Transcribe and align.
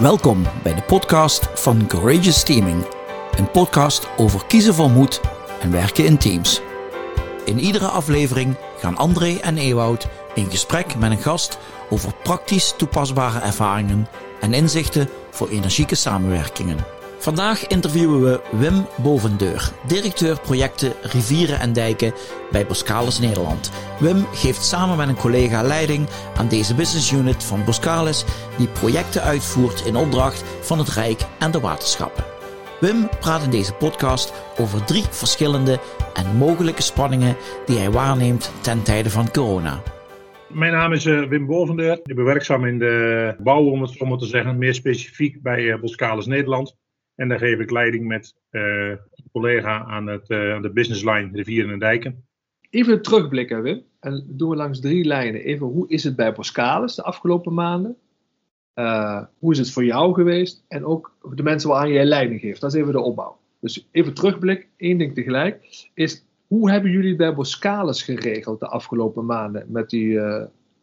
Welkom 0.00 0.46
bij 0.62 0.74
de 0.74 0.82
podcast 0.82 1.48
van 1.54 1.86
Courageous 1.86 2.42
Teaming. 2.42 2.86
Een 3.36 3.50
podcast 3.50 4.08
over 4.16 4.46
kiezen 4.46 4.74
voor 4.74 4.90
moed 4.90 5.20
en 5.60 5.70
werken 5.70 6.04
in 6.04 6.18
teams. 6.18 6.60
In 7.44 7.58
iedere 7.58 7.86
aflevering 7.86 8.56
gaan 8.78 8.96
André 8.96 9.36
en 9.36 9.58
Ewoud 9.58 10.08
in 10.34 10.50
gesprek 10.50 10.96
met 10.96 11.10
een 11.10 11.18
gast 11.18 11.58
over 11.90 12.14
praktisch 12.22 12.74
toepasbare 12.76 13.38
ervaringen 13.38 14.08
en 14.40 14.54
inzichten 14.54 15.08
voor 15.30 15.48
energieke 15.48 15.94
samenwerkingen. 15.94 16.99
Vandaag 17.20 17.66
interviewen 17.66 18.22
we 18.22 18.40
Wim 18.50 18.86
Bovendeur, 19.02 19.72
directeur 19.86 20.40
projecten 20.40 20.92
Rivieren 21.02 21.60
en 21.60 21.72
Dijken 21.72 22.12
bij 22.50 22.66
Boskalis 22.66 23.18
Nederland. 23.18 23.72
Wim 23.98 24.26
geeft 24.32 24.64
samen 24.64 24.96
met 24.96 25.08
een 25.08 25.16
collega 25.16 25.62
leiding 25.62 26.08
aan 26.36 26.48
deze 26.48 26.74
business 26.74 27.12
unit 27.12 27.44
van 27.44 27.64
Boskalis, 27.64 28.24
die 28.58 28.68
projecten 28.68 29.22
uitvoert 29.22 29.86
in 29.86 29.96
opdracht 29.96 30.44
van 30.60 30.78
het 30.78 30.88
Rijk 30.88 31.20
en 31.38 31.50
de 31.50 31.60
waterschappen. 31.60 32.24
Wim 32.80 33.08
praat 33.20 33.42
in 33.42 33.50
deze 33.50 33.74
podcast 33.74 34.32
over 34.58 34.84
drie 34.84 35.04
verschillende 35.10 35.80
en 36.14 36.36
mogelijke 36.36 36.82
spanningen 36.82 37.36
die 37.66 37.78
hij 37.78 37.90
waarneemt 37.90 38.52
ten 38.60 38.82
tijde 38.82 39.10
van 39.10 39.30
corona. 39.30 39.82
Mijn 40.48 40.72
naam 40.72 40.92
is 40.92 41.04
uh, 41.04 41.28
Wim 41.28 41.46
Bovendeur. 41.46 42.00
Ik 42.04 42.14
ben 42.14 42.24
werkzaam 42.24 42.64
in 42.64 42.78
de 42.78 43.34
bouw, 43.38 43.62
om 43.62 43.82
het 43.82 43.90
zo 43.90 44.06
maar 44.06 44.18
te 44.18 44.26
zeggen, 44.26 44.58
meer 44.58 44.74
specifiek 44.74 45.42
bij 45.42 45.62
uh, 45.62 45.80
Boskalis 45.80 46.26
Nederland. 46.26 46.78
En 47.20 47.28
daar 47.28 47.38
geef 47.38 47.58
ik 47.58 47.70
leiding 47.70 48.06
met 48.06 48.34
uh, 48.50 48.88
een 48.88 49.28
collega 49.32 49.84
aan, 49.84 50.06
het, 50.06 50.30
uh, 50.30 50.54
aan 50.54 50.62
de 50.62 50.70
businessline 50.70 51.28
Rivieren 51.32 51.72
en 51.72 51.78
Dijken. 51.78 52.24
Even 52.70 53.02
terugblikken, 53.02 53.62
Wim. 53.62 53.82
En 54.00 54.24
doen 54.28 54.50
we 54.50 54.56
langs 54.56 54.80
drie 54.80 55.04
lijnen. 55.04 55.40
Even, 55.40 55.66
hoe 55.66 55.88
is 55.88 56.04
het 56.04 56.16
bij 56.16 56.32
Boskalis 56.32 56.94
de 56.94 57.02
afgelopen 57.02 57.54
maanden? 57.54 57.96
Uh, 58.74 59.22
hoe 59.38 59.52
is 59.52 59.58
het 59.58 59.70
voor 59.70 59.84
jou 59.84 60.14
geweest? 60.14 60.64
En 60.68 60.84
ook 60.84 61.16
de 61.34 61.42
mensen 61.42 61.68
waaraan 61.68 61.92
jij 61.92 62.04
leiding 62.04 62.40
geeft. 62.40 62.60
Dat 62.60 62.74
is 62.74 62.80
even 62.80 62.92
de 62.92 63.00
opbouw. 63.00 63.38
Dus 63.60 63.88
even 63.90 64.14
terugblik, 64.14 64.68
één 64.76 64.98
ding 64.98 65.14
tegelijk. 65.14 65.88
Is, 65.94 66.24
hoe 66.46 66.70
hebben 66.70 66.90
jullie 66.90 67.16
bij 67.16 67.34
Boskalis 67.34 68.02
geregeld 68.02 68.60
de 68.60 68.68
afgelopen 68.68 69.26
maanden 69.26 69.64
met, 69.68 69.90
die, 69.90 70.18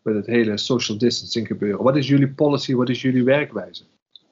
met 0.01 0.15
het 0.15 0.25
hele 0.25 0.57
social 0.57 0.97
distancing 0.97 1.47
gebeuren? 1.47 1.83
Wat 1.83 1.95
is 1.95 2.07
jullie 2.07 2.29
policy, 2.29 2.73
wat 2.73 2.89
is 2.89 3.01
jullie 3.01 3.23
werkwijze? 3.23 3.83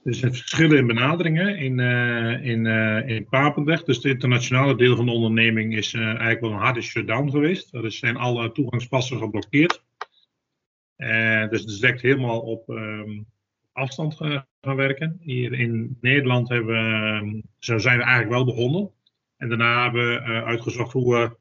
Er 0.06 0.14
zijn 0.14 0.34
verschillen 0.34 0.78
in 0.78 0.88
benaderingen 0.88 1.58
in, 1.58 1.80
uh, 1.80 2.46
in, 2.46 2.66
uh, 2.66 3.08
in 3.08 3.26
Papendrecht. 3.26 3.86
Dus 3.86 3.96
het 3.96 4.06
internationale 4.06 4.76
deel 4.76 4.96
van 4.96 5.06
de 5.06 5.12
onderneming 5.12 5.76
is 5.76 5.94
uh, 5.94 6.06
eigenlijk 6.06 6.42
wel 6.42 6.52
een 6.52 6.58
harde 6.58 6.82
shutdown 6.82 7.30
geweest. 7.30 7.74
Er 7.74 7.92
zijn 7.92 8.18
alle 8.18 8.52
toegangspassen 8.52 9.18
geblokkeerd. 9.18 9.84
dus 11.50 11.62
het 11.62 11.70
is 11.70 11.80
direct 11.80 12.02
helemaal 12.02 12.40
op 12.40 12.70
um, 12.70 13.26
afstand 13.72 14.16
gaan 14.16 14.76
werken. 14.76 15.18
Hier 15.22 15.54
in 15.54 15.98
Nederland 16.02 16.50
hebben 16.50 16.76
we, 16.76 17.44
zo 17.60 17.78
zijn 17.78 17.98
we 17.98 18.04
eigenlijk 18.04 18.34
wel 18.36 18.46
begonnen. 18.46 18.92
En 19.38 19.50
daarna 19.50 19.84
hebben 19.84 20.08
we 20.08 20.44
uitgezocht 20.44 20.92
hoe, 20.92 21.14
we, 21.14 21.38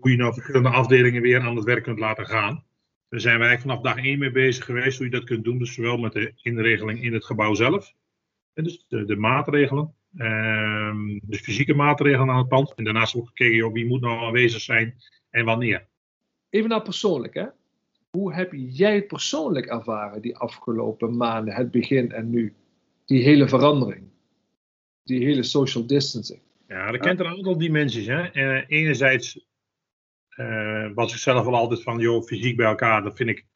hoe 0.00 0.10
je 0.10 0.16
nou 0.16 0.32
verschillende 0.32 0.68
afdelingen 0.68 1.22
weer 1.22 1.40
aan 1.40 1.56
het 1.56 1.64
werk 1.64 1.82
kunt 1.82 1.98
laten 1.98 2.26
gaan. 2.26 2.64
Daar 3.10 3.20
zijn 3.20 3.38
wij 3.38 3.48
eigenlijk 3.48 3.78
vanaf 3.78 3.96
dag 3.96 4.04
1 4.04 4.18
mee 4.18 4.30
bezig 4.30 4.64
geweest 4.64 4.96
hoe 4.96 5.06
je 5.06 5.12
dat 5.12 5.24
kunt 5.24 5.44
doen. 5.44 5.58
Dus 5.58 5.74
zowel 5.74 5.96
met 5.96 6.12
de 6.12 6.32
inregeling 6.42 7.02
in 7.02 7.12
het 7.12 7.24
gebouw 7.24 7.54
zelf. 7.54 7.94
En 8.52 8.64
dus 8.64 8.84
de, 8.88 9.04
de 9.04 9.16
maatregelen. 9.16 9.94
Dus 11.22 11.40
fysieke 11.40 11.74
maatregelen 11.74 12.30
aan 12.30 12.38
het 12.38 12.48
pand. 12.48 12.74
En 12.74 12.84
daarnaast 12.84 13.14
ook 13.14 13.26
gekeken 13.26 13.66
op 13.66 13.72
wie 13.72 13.86
moet 13.86 14.00
nou 14.00 14.18
aanwezig 14.18 14.60
zijn 14.60 14.94
en 15.30 15.44
wanneer. 15.44 15.86
Even 16.50 16.68
naar 16.68 16.82
persoonlijk 16.82 17.34
hè. 17.34 17.46
Hoe 18.10 18.34
heb 18.34 18.52
jij 18.52 18.94
het 18.94 19.06
persoonlijk 19.06 19.66
ervaren 19.66 20.22
die 20.22 20.36
afgelopen 20.36 21.16
maanden, 21.16 21.54
het 21.54 21.70
begin 21.70 22.12
en 22.12 22.30
nu? 22.30 22.54
Die 23.04 23.22
hele 23.22 23.48
verandering. 23.48 24.02
Die 25.02 25.24
hele 25.24 25.42
social 25.42 25.86
distancing. 25.86 26.40
Ja, 26.68 26.86
er 26.86 26.98
kent 26.98 27.20
er 27.20 27.26
een 27.26 27.36
aantal 27.36 27.58
dimensies. 27.58 28.06
Hè. 28.06 28.34
Uh, 28.34 28.64
enerzijds 28.66 29.46
was 30.94 31.12
ik 31.12 31.18
zelf 31.18 31.44
wel 31.44 31.54
altijd 31.54 31.82
van, 31.82 31.98
joh, 31.98 32.22
fysiek 32.22 32.56
bij 32.56 32.66
elkaar, 32.66 33.02
dat 33.02 33.16
vind 33.16 33.30
ik 33.30 33.46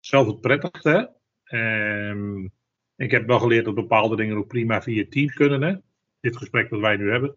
zelf 0.00 0.26
het 0.26 0.40
prettigste. 0.40 1.12
Um, 1.52 2.52
ik 2.96 3.10
heb 3.10 3.26
wel 3.26 3.38
geleerd 3.38 3.64
dat 3.64 3.74
bepaalde 3.74 4.16
dingen 4.16 4.36
ook 4.36 4.46
prima 4.46 4.82
via 4.82 5.04
Teams 5.08 5.34
kunnen. 5.34 5.62
Hè? 5.62 5.74
Dit 6.20 6.36
gesprek 6.36 6.70
dat 6.70 6.80
wij 6.80 6.96
nu 6.96 7.10
hebben. 7.10 7.36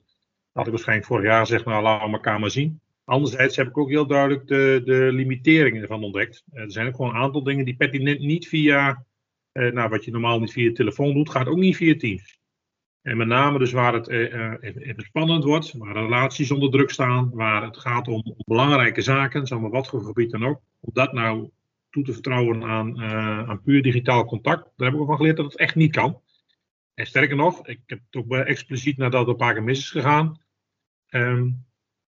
Had 0.51 0.65
ik 0.65 0.71
waarschijnlijk 0.71 1.07
vorig 1.07 1.25
jaar 1.25 1.39
gezegd, 1.39 1.65
nou 1.65 1.83
laten 1.83 2.07
we 2.07 2.13
elkaar 2.13 2.39
maar 2.39 2.49
zien. 2.49 2.79
Anderzijds 3.03 3.55
heb 3.55 3.67
ik 3.67 3.77
ook 3.77 3.89
heel 3.89 4.07
duidelijk 4.07 4.47
de, 4.47 4.81
de 4.85 5.11
limiteringen 5.11 5.81
ervan 5.81 6.03
ontdekt. 6.03 6.43
Er 6.51 6.71
zijn 6.71 6.87
ook 6.87 6.95
gewoon 6.95 7.15
een 7.15 7.21
aantal 7.21 7.43
dingen 7.43 7.65
die 7.65 7.75
pertinent 7.75 8.19
niet 8.19 8.47
via, 8.47 9.05
uh, 9.53 9.71
nou, 9.71 9.89
wat 9.89 10.05
je 10.05 10.11
normaal 10.11 10.39
niet 10.39 10.51
via 10.51 10.71
telefoon 10.71 11.13
doet, 11.13 11.29
gaat 11.29 11.47
ook 11.47 11.57
niet 11.57 11.75
via 11.75 11.95
Teams. 11.95 12.34
En 13.05 13.17
met 13.17 13.27
name 13.27 13.59
dus 13.59 13.71
waar 13.71 13.93
het 13.93 14.09
uh, 14.09 14.53
even 14.61 15.03
spannend 15.03 15.43
wordt, 15.43 15.71
waar 15.71 15.93
relaties 15.93 16.51
onder 16.51 16.71
druk 16.71 16.89
staan, 16.89 17.29
waar 17.33 17.63
het 17.63 17.77
gaat 17.77 18.07
om, 18.07 18.35
belangrijke 18.37 19.01
zaken, 19.01 19.47
zeg 19.47 19.59
maar 19.59 19.69
wat 19.69 19.87
voor 19.87 20.03
gebied 20.03 20.31
dan 20.31 20.45
ook, 20.45 20.61
om 20.79 20.89
dat 20.93 21.13
nou 21.13 21.49
toe 21.89 22.03
te 22.03 22.13
vertrouwen 22.13 22.63
aan, 22.63 23.01
uh, 23.01 23.49
aan 23.49 23.61
puur 23.61 23.81
digitaal 23.81 24.25
contact, 24.25 24.71
daar 24.75 24.87
heb 24.87 24.95
ik 24.95 25.01
ook 25.01 25.07
van 25.07 25.15
geleerd 25.15 25.37
dat 25.37 25.45
het 25.45 25.57
echt 25.57 25.75
niet 25.75 25.91
kan. 25.91 26.21
En 26.93 27.05
sterker 27.05 27.35
nog, 27.35 27.67
ik 27.67 27.79
heb 27.85 27.99
het 28.09 28.15
ook 28.15 28.33
expliciet 28.35 28.97
nadat 28.97 29.19
het 29.19 29.29
een 29.29 29.35
paar 29.35 29.53
keer 29.53 29.63
mis 29.63 29.79
is 29.79 29.91
gegaan. 29.91 30.41
Um, 31.09 31.65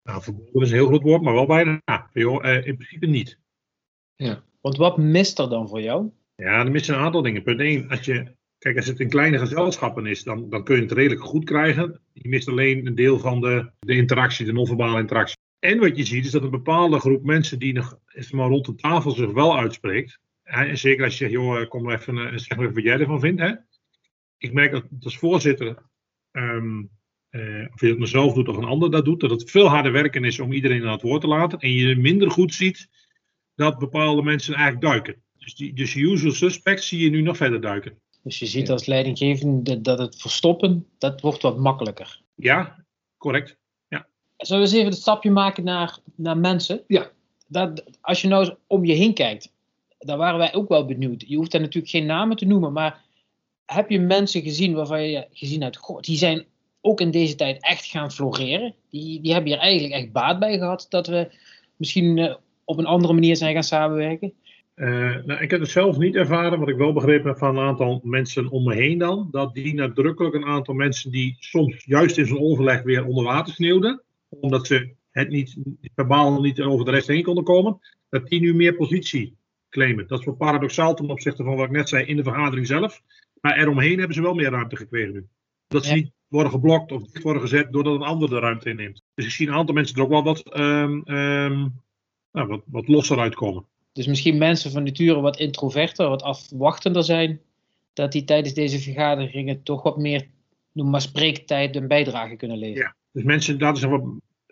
nou, 0.04 0.22
verboden 0.22 0.62
is 0.62 0.70
een 0.70 0.76
heel 0.76 0.88
groot 0.88 1.02
woord, 1.02 1.22
maar 1.22 1.34
wel 1.34 1.46
bijna. 1.46 1.82
In 2.14 2.76
principe 2.76 3.06
niet. 3.06 3.40
Ja, 4.16 4.44
want 4.62 4.78
wat 4.78 4.98
mist 4.98 5.40
er 5.40 5.50
dan 5.50 5.68
voor 5.68 5.82
jou? 5.82 6.12
Ja, 6.36 6.66
er 6.66 6.72
missen 6.72 6.96
een 6.96 7.02
aantal 7.02 7.22
dingen. 7.22 7.44
Punt 7.44 7.60
1, 7.60 7.90
als 7.90 8.06
je 8.06 8.40
Kijk, 8.62 8.78
als 8.78 8.86
het 8.86 9.00
in 9.00 9.10
kleine 9.10 9.40
gezelschappen 9.40 10.06
is, 10.06 10.24
dan, 10.24 10.50
dan 10.50 10.64
kun 10.64 10.76
je 10.76 10.82
het 10.82 10.92
redelijk 10.92 11.22
goed 11.22 11.46
krijgen. 11.46 12.00
Je 12.14 12.30
mist 12.30 12.48
alleen 12.48 12.88
een 12.88 12.96
deel 12.96 13.20
van 13.20 13.42
de, 13.42 13.72
de 13.80 13.96
interactie, 13.96 14.46
de 14.46 14.52
non-verbale 14.52 15.00
interactie. 15.00 15.38
En 15.60 15.80
wat 15.80 15.98
je 15.98 16.04
ziet 16.04 16.26
is 16.26 16.32
dat 16.32 16.44
een 16.44 16.50
bepaalde 16.50 17.00
groep 17.00 17.24
mensen 17.24 17.60
die 17.60 17.74
nog 17.74 18.00
maar 18.32 18.48
rond 18.48 18.66
de 18.66 18.76
tafel 18.76 19.12
zich 19.12 19.32
wel 19.32 19.58
uitspreekt. 19.58 20.20
En 20.44 20.78
zeker 20.78 21.04
als 21.04 21.14
je 21.14 21.20
zegt, 21.20 21.32
joh, 21.32 21.68
kom 21.70 21.84
maar 21.84 22.00
even 22.00 22.18
en 22.18 22.40
zeg 22.40 22.58
maar 22.58 22.66
even 22.66 22.76
wat 22.76 22.84
jij 22.84 23.00
ervan 23.00 23.20
vindt. 23.20 23.42
Hè. 23.42 23.54
Ik 24.38 24.54
merk 24.54 24.72
dat 24.72 24.86
als 25.00 25.18
voorzitter, 25.18 25.78
um, 26.32 26.90
uh, 27.32 27.68
of 27.74 27.82
je 27.82 27.88
het 27.88 28.00
mezelf 28.00 28.34
doet 28.34 28.48
of 28.48 28.58
een 28.58 28.64
ander 28.64 28.92
dat 28.92 29.06
doet, 29.06 29.20
dat 29.20 29.32
het 29.32 29.52
veel 29.52 29.68
harder 29.68 29.92
werken 29.92 30.24
is 30.24 30.40
om 30.40 30.54
iedereen 30.54 30.84
aan 30.84 30.92
het 30.92 31.02
woord 31.02 31.22
te 31.22 31.28
laten. 31.28 31.60
En 31.60 31.72
je 31.72 31.96
minder 31.96 32.32
goed 32.32 32.54
ziet 32.54 32.90
dat 33.56 33.80
bepaalde 33.80 34.24
mensen 34.24 34.54
eigenlijk 34.54 34.84
duiken. 34.84 35.24
Dus, 35.38 35.56
die, 35.56 35.74
dus 35.74 35.96
usual 35.96 36.34
suspects 36.34 36.88
zie 36.88 37.04
je 37.04 37.10
nu 37.10 37.22
nog 37.22 37.38
verder 37.38 37.62
duiken. 37.62 38.02
Dus 38.24 38.40
je 38.40 38.46
ziet 38.46 38.70
als 38.70 38.86
leidinggevende 38.86 39.82
dat 39.82 40.00
het 40.00 40.22
verstoppen, 40.22 40.88
dat 40.98 41.22
wordt 41.22 41.42
wat 41.42 41.58
makkelijker. 41.58 42.22
Ja, 42.36 42.86
correct. 43.18 43.58
Ja. 43.88 44.08
Zullen 44.38 44.62
we 44.62 44.68
eens 44.68 44.78
even 44.78 44.92
het 44.92 45.02
stapje 45.02 45.32
maken 45.32 45.64
naar, 45.64 45.98
naar 46.16 46.38
mensen? 46.38 46.84
Ja. 46.88 47.12
Dat, 47.48 47.84
als 48.02 48.22
je 48.22 48.28
nou 48.28 48.56
om 48.68 48.86
je 48.86 48.94
heen 48.94 49.14
kijkt, 49.14 49.54
daar 49.98 50.18
waren 50.18 50.40
wij 50.40 50.54
ook 50.54 50.70
wel 50.70 50.86
benieuwd. 50.86 51.24
Je 51.28 51.36
hoeft 51.36 51.52
daar 51.52 51.62
natuurlijk 51.62 51.92
geen 51.92 52.06
namen 52.06 52.38
te 52.38 52.46
noemen, 52.46 52.74
maar 52.74 53.02
heb 53.66 53.90
je 53.90 54.00
mensen 54.00 54.42
gezien 54.42 54.74
waarvan 54.74 55.04
je 55.04 55.28
gezien 55.32 55.62
hebt, 55.62 55.78
goh, 55.78 56.00
die 56.00 56.18
zijn 56.18 56.46
ook 56.82 57.02
in 57.02 57.12
deze 57.12 57.36
tijd 57.36 57.64
echt 57.64 57.86
gaan 57.86 58.12
floreren? 58.12 58.76
Die, 58.90 59.22
die 59.22 59.34
hebben 59.34 59.52
hier 59.52 59.62
eigenlijk 59.62 59.94
echt 59.94 60.12
baat 60.12 60.40
bij 60.40 60.58
gehad 60.58 60.86
dat 60.90 61.08
we 61.08 61.32
misschien 61.76 62.18
uh, 62.18 62.36
op 62.66 62.78
een 62.78 62.86
andere 62.86 63.14
manier 63.14 63.36
zijn 63.36 63.54
gaan 63.54 63.64
samenwerken? 63.64 64.34
Uh, 64.82 65.16
nou, 65.26 65.42
ik 65.42 65.52
heb 65.52 65.60
het 65.60 65.70
zelf 65.70 65.98
niet 65.98 66.16
ervaren, 66.16 66.60
wat 66.60 66.70
ik 66.70 66.78
wel 66.78 66.94
begrepen 66.94 67.30
heb 67.30 67.38
van 67.38 67.58
een 67.58 67.64
aantal 67.64 68.02
mensen 68.04 68.50
om 68.50 68.64
me 68.64 68.76
heen 68.76 68.98
dan. 68.98 69.28
Dat 69.32 69.54
die 69.54 69.74
nadrukkelijk 69.74 70.36
een 70.36 70.46
aantal 70.46 70.74
mensen 70.74 71.12
die 71.12 71.36
soms 71.40 71.84
juist 71.86 72.18
in 72.18 72.26
zo'n 72.26 72.38
ongeleg 72.38 72.82
weer 72.82 73.06
onder 73.06 73.24
water 73.24 73.54
sneeuwden. 73.54 74.04
Omdat 74.30 74.68
ze 74.68 74.94
het 75.12 75.30
niet, 75.30 75.58
verbaal 75.96 76.42
niet 76.42 76.62
over 76.62 76.86
de 76.86 76.92
rest 76.92 77.08
heen 77.08 77.24
konden 77.24 77.44
komen. 77.44 77.80
Dat 78.10 78.28
die 78.28 78.40
nu 78.40 78.56
meer 78.56 78.76
positie 78.76 79.38
claimen. 79.70 80.08
Dat 80.08 80.20
is 80.20 80.26
wel 80.26 80.36
paradoxaal 80.36 80.96
ten 80.96 81.10
opzichte 81.10 81.44
van 81.44 81.56
wat 81.56 81.66
ik 81.66 81.72
net 81.72 81.90
zei 81.90 82.06
in 82.06 82.16
de 82.16 82.24
vergadering 82.24 82.68
zelf. 82.68 83.02
Maar 83.42 83.58
eromheen 83.58 83.98
hebben 83.98 84.16
ze 84.16 84.22
wel 84.22 84.34
meer 84.34 84.50
ruimte 84.50 84.76
gekregen 84.76 85.14
nu. 85.14 85.28
Dat 85.68 85.84
ze 85.84 85.90
ja. 85.90 85.96
niet 85.96 86.12
worden 86.28 86.52
geblokt 86.52 86.92
of 86.92 87.02
niet 87.02 87.24
worden 87.24 87.42
gezet 87.42 87.72
doordat 87.74 87.96
een 87.96 88.02
ander 88.02 88.30
de 88.30 88.40
ruimte 88.40 88.70
inneemt. 88.70 89.04
Dus 89.14 89.26
ik 89.26 89.32
zie 89.32 89.48
een 89.48 89.54
aantal 89.54 89.76
mensen 89.76 89.96
er 89.96 90.04
ook 90.04 90.10
wel 90.10 90.24
wat, 90.24 90.58
um, 90.58 91.04
um, 91.06 91.82
nou, 92.32 92.48
wat, 92.48 92.62
wat 92.66 92.88
losser 92.88 93.20
uitkomen. 93.20 93.66
Dus 93.94 94.08
misschien 94.08 94.38
mensen 94.38 94.72
van 94.72 94.84
nature 94.84 95.22
wat 95.22 95.40
introverter, 95.40 96.10
wat 96.10 96.24
afwachtender 96.24 97.04
zijn, 97.04 97.42
dat 97.94 98.12
die 98.12 98.24
tijdens 98.24 98.54
deze 98.54 98.80
vergaderingen 98.80 99.64
toch 99.64 99.84
wat 99.84 99.98
meer, 99.98 100.28
noem 100.72 100.90
maar 100.90 101.02
spreektijd, 101.02 101.76
een 101.76 101.88
bijdrage 101.88 102.36
kunnen 102.36 102.58
leveren. 102.58 102.84
Ja, 102.84 102.96
dus 103.12 103.24
mensen 103.24 103.60
dat 103.60 103.78
is 103.78 103.84
wat, 103.84 104.04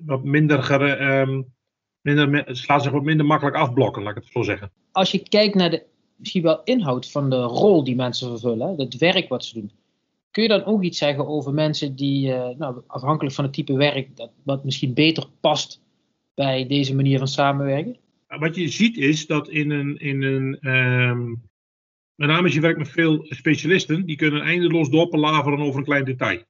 wat 0.06 0.24
minder, 0.24 0.82
um, 1.22 1.54
minder, 2.02 2.54
laat 2.68 2.84
zich 2.84 2.92
wat 2.92 3.04
minder 3.04 3.26
makkelijk 3.26 3.56
afblokken, 3.58 4.04
laat 4.04 4.16
ik 4.18 4.24
het 4.24 4.32
zo 4.34 4.42
zeggen. 4.42 4.72
Als 4.92 5.12
je 5.12 5.20
kijkt 5.30 5.56
naar 5.56 5.70
de 5.70 5.84
misschien 6.16 6.44
wel 6.44 6.64
inhoud 6.64 7.12
van 7.12 7.30
de 7.30 7.42
rol 7.42 7.84
die 7.84 7.96
mensen 7.96 8.30
vervullen, 8.30 8.80
het 8.80 8.98
werk 8.98 9.30
wat 9.30 9.46
ze 9.46 9.54
doen, 9.54 9.72
kun 10.32 10.44
je 10.44 10.50
dan 10.50 10.64
ook 10.64 10.84
iets 10.84 10.98
zeggen 10.98 11.28
over 11.28 11.54
mensen 11.54 11.96
die, 11.96 12.28
uh, 12.28 12.50
nou, 12.58 12.82
afhankelijk 12.88 13.36
van 13.36 13.44
het 13.44 13.54
type 13.54 13.74
werk, 13.74 14.18
dat, 14.18 14.32
wat 14.44 14.64
misschien 14.64 14.94
beter 14.94 15.26
past 15.40 15.82
bij 16.34 16.68
deze 16.68 16.96
manier 16.96 17.18
van 17.18 17.28
samenwerken? 17.28 17.98
Wat 18.38 18.56
je 18.56 18.68
ziet 18.68 18.98
is 18.98 19.26
dat 19.26 19.50
in 19.50 19.70
een, 19.70 19.98
in 19.98 20.22
een, 20.22 20.70
um, 20.70 21.50
met 22.16 22.28
name 22.28 22.44
als 22.44 22.54
je 22.54 22.62
werkt 22.62 22.78
met 22.78 22.90
veel 22.90 23.26
specialisten, 23.30 24.06
die 24.06 24.16
kunnen 24.16 24.42
eindeloos 24.42 24.90
doorpalaveren 24.90 25.60
over 25.60 25.80
een 25.80 25.86
klein 25.86 26.06
detail. 26.06 26.44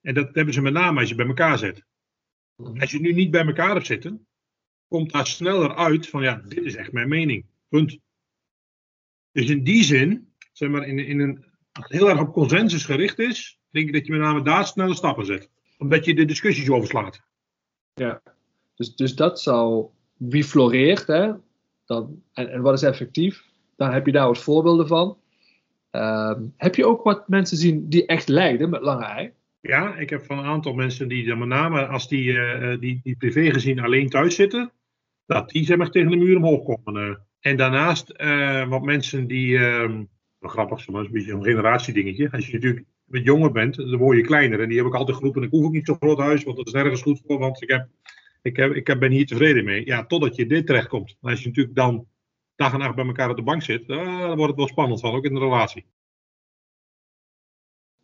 En 0.00 0.14
dat 0.14 0.34
hebben 0.34 0.54
ze 0.54 0.60
met 0.60 0.72
name 0.72 1.00
als 1.00 1.08
je 1.08 1.14
bij 1.14 1.26
elkaar 1.26 1.58
zit. 1.58 1.84
Als 2.56 2.90
je 2.90 3.00
nu 3.00 3.12
niet 3.12 3.30
bij 3.30 3.46
elkaar 3.46 3.74
hebt 3.74 3.86
zitten, 3.86 4.26
komt 4.88 5.12
daar 5.12 5.26
sneller 5.26 5.74
uit 5.74 6.08
van 6.08 6.22
ja, 6.22 6.34
dit 6.34 6.64
is 6.64 6.74
echt 6.74 6.92
mijn 6.92 7.08
mening. 7.08 7.46
Punt. 7.68 7.98
Dus 9.32 9.48
in 9.48 9.64
die 9.64 9.82
zin, 9.82 10.34
zeg 10.52 10.68
maar, 10.68 10.86
in, 10.86 10.98
in 10.98 11.20
een 11.20 11.48
als 11.78 11.86
het 11.88 11.98
heel 11.98 12.08
erg 12.08 12.20
op 12.20 12.32
consensus 12.32 12.84
gericht 12.84 13.18
is, 13.18 13.60
denk 13.70 13.86
ik 13.86 13.92
dat 13.92 14.06
je 14.06 14.12
met 14.12 14.20
name 14.20 14.42
daar 14.42 14.66
snelle 14.66 14.94
stappen 14.94 15.26
zet. 15.26 15.50
Omdat 15.78 16.04
je 16.04 16.14
de 16.14 16.24
discussies 16.24 16.70
overslaat. 16.70 17.22
Ja, 17.94 18.22
dus, 18.74 18.94
dus 18.94 19.14
dat 19.14 19.40
zou, 19.40 19.90
wie 20.18 20.44
floreert, 20.44 21.06
hè, 21.06 21.32
dan, 21.86 22.22
en, 22.32 22.52
en 22.52 22.62
wat 22.62 22.74
is 22.74 22.82
effectief, 22.82 23.44
dan 23.76 23.92
heb 23.92 24.06
je 24.06 24.12
daar 24.12 24.26
wat 24.26 24.42
voorbeelden 24.42 24.86
van. 24.86 25.16
Ehm, 25.90 26.42
heb 26.56 26.74
je 26.74 26.86
ook 26.86 27.02
wat 27.02 27.28
mensen 27.28 27.56
zien 27.56 27.88
die 27.88 28.06
echt 28.06 28.28
lijden 28.28 28.70
met 28.70 28.82
lange 28.82 29.04
ei? 29.04 29.32
Ja, 29.60 29.96
ik 29.96 30.10
heb 30.10 30.24
van 30.24 30.38
een 30.38 30.44
aantal 30.44 30.72
mensen 30.72 31.08
die 31.08 31.36
met 31.36 31.48
name 31.48 31.86
als 31.86 32.08
die, 32.08 32.32
uh, 32.32 32.80
die, 32.80 33.00
die 33.02 33.16
privé 33.16 33.50
gezien 33.50 33.80
alleen 33.80 34.08
thuis 34.08 34.34
zitten, 34.34 34.72
dat 35.26 35.50
die 35.50 35.64
zeg 35.64 35.76
maar 35.76 35.90
tegen 35.90 36.10
de 36.10 36.16
muur 36.16 36.36
omhoog 36.36 36.64
komen. 36.64 37.08
Uh. 37.08 37.14
En 37.40 37.56
daarnaast 37.56 38.12
wat 38.68 38.82
mensen 38.82 39.26
die, 39.26 39.58
ehm, 39.58 40.02
grappig, 40.40 40.88
maar 40.88 41.04
een 41.04 41.12
beetje 41.12 41.32
een 41.32 41.44
generatiedingetje. 41.44 42.30
Als 42.30 42.46
je 42.46 42.52
natuurlijk 42.52 42.84
met 43.04 43.24
jonger 43.24 43.52
bent, 43.52 43.76
dan 43.76 43.96
word 43.96 44.16
je 44.16 44.22
kleiner. 44.22 44.60
En 44.60 44.68
die 44.68 44.78
heb 44.78 44.86
ik 44.86 44.94
altijd 44.94 45.16
geroepen, 45.16 45.42
ik 45.42 45.50
hoef 45.50 45.64
ook 45.64 45.72
niet 45.72 45.86
zo'n 45.86 45.96
groot 45.96 46.18
huis, 46.18 46.44
want 46.44 46.56
dat 46.56 46.66
is 46.66 46.72
nergens 46.72 47.02
goed 47.02 47.20
voor, 47.26 47.38
want 47.38 47.62
ik, 47.62 47.70
heb, 47.70 47.88
ik, 48.42 48.56
heb, 48.56 48.74
ik 48.74 48.98
ben 48.98 49.10
hier 49.10 49.26
tevreden 49.26 49.64
mee. 49.64 49.86
Ja, 49.86 50.06
totdat 50.06 50.36
je 50.36 50.46
dit 50.46 50.66
terechtkomt. 50.66 51.16
En 51.20 51.30
als 51.30 51.40
je 51.40 51.46
natuurlijk 51.46 51.76
dan 51.76 52.06
dag 52.56 52.72
en 52.72 52.78
nacht 52.78 52.94
bij 52.94 53.06
elkaar 53.06 53.30
op 53.30 53.36
de 53.36 53.42
bank 53.42 53.62
zit, 53.62 53.86
dan 53.86 54.26
wordt 54.26 54.46
het 54.46 54.56
wel 54.56 54.68
spannend 54.68 55.00
van, 55.00 55.14
ook 55.14 55.24
in 55.24 55.34
de 55.34 55.40
relatie. 55.40 55.86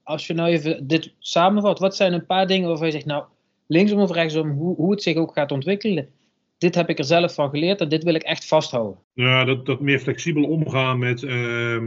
Als 0.03 0.27
je 0.27 0.35
nou 0.35 0.49
even 0.49 0.87
dit 0.87 1.15
samenvat, 1.19 1.79
wat 1.79 1.97
zijn 1.97 2.13
een 2.13 2.27
paar 2.27 2.47
dingen 2.47 2.69
waarvan 2.69 2.87
je 2.87 2.93
zegt, 2.93 3.05
nou, 3.05 3.25
linksom 3.67 4.01
of 4.01 4.11
rechtsom, 4.11 4.51
hoe, 4.51 4.77
hoe 4.77 4.91
het 4.91 5.03
zich 5.03 5.17
ook 5.17 5.33
gaat 5.33 5.53
ontwikkelen, 5.53 6.11
dit 6.59 6.75
heb 6.75 6.89
ik 6.89 6.99
er 6.99 7.05
zelf 7.05 7.35
van 7.35 7.51
geleerd 7.51 7.81
en 7.81 7.89
dit 7.89 8.05
wil 8.05 8.15
ik 8.15 8.23
echt 8.23 8.47
vasthouden. 8.47 8.99
Ja, 9.13 9.45
dat, 9.45 9.67
dat 9.67 9.81
meer 9.81 9.99
flexibel 9.99 10.45
omgaan 10.45 10.99
met, 10.99 11.23
uh, 11.23 11.83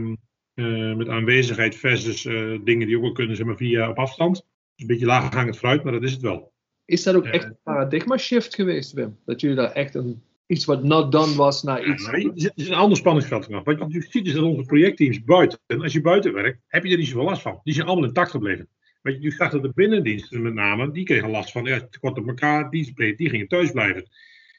uh, 0.54 0.96
met 0.96 1.08
aanwezigheid 1.08 1.76
versus 1.76 2.24
uh, 2.24 2.58
dingen 2.64 2.86
die 2.86 2.96
ook 2.96 3.02
wel 3.02 3.12
kunnen 3.12 3.36
zeg 3.36 3.46
maar, 3.46 3.56
via 3.56 3.88
op 3.88 3.98
afstand. 3.98 4.34
Dus 4.34 4.42
een 4.76 4.86
beetje 4.86 5.06
laaghangend 5.06 5.58
fruit, 5.58 5.82
maar 5.82 5.92
dat 5.92 6.02
is 6.02 6.12
het 6.12 6.20
wel. 6.20 6.52
Is 6.88 7.02
dat 7.02 7.14
ook 7.14 7.24
echt 7.24 7.44
een 7.44 7.58
paradigma 7.62 8.16
shift 8.16 8.54
geweest, 8.54 8.92
Wim? 8.92 9.18
Dat 9.24 9.40
jullie 9.40 9.56
daar 9.56 9.72
echt 9.72 9.94
een, 9.94 10.22
iets 10.46 10.64
wat 10.64 10.82
not 10.82 11.12
done 11.12 11.34
was 11.34 11.62
naar 11.62 11.86
iets... 11.86 12.04
Ja, 12.04 12.30
het 12.32 12.52
is 12.54 12.68
een 12.68 12.74
ander 12.74 12.96
spanningsveld 12.96 13.44
vanaf. 13.44 13.64
Wat 13.64 13.74
je 13.74 13.80
natuurlijk 13.80 14.12
ziet 14.12 14.26
is 14.26 14.32
dat 14.32 14.42
onze 14.42 14.66
projectteams 14.66 15.24
buiten, 15.24 15.58
en 15.66 15.82
als 15.82 15.92
je 15.92 16.00
buiten 16.00 16.32
werkt, 16.32 16.60
heb 16.66 16.84
je 16.84 16.90
er 16.90 16.98
niet 16.98 17.06
zoveel 17.06 17.24
last 17.24 17.42
van. 17.42 17.60
Die 17.64 17.74
zijn 17.74 17.86
allemaal 17.86 18.08
intact 18.08 18.30
gebleven. 18.30 18.68
Wat 19.02 19.12
je 19.12 19.18
nu 19.20 19.30
zag 19.30 19.50
dat 19.50 19.62
de 19.62 19.72
binnendiensten 19.74 20.42
met 20.42 20.54
name, 20.54 20.90
die 20.90 21.04
kregen 21.04 21.30
last 21.30 21.52
van, 21.52 21.64
ja, 21.64 21.86
tekort 21.90 22.18
op 22.18 22.28
elkaar, 22.28 22.70
die, 22.70 23.14
die 23.16 23.28
gingen 23.28 23.48
thuis 23.48 23.70
blijven. 23.70 24.08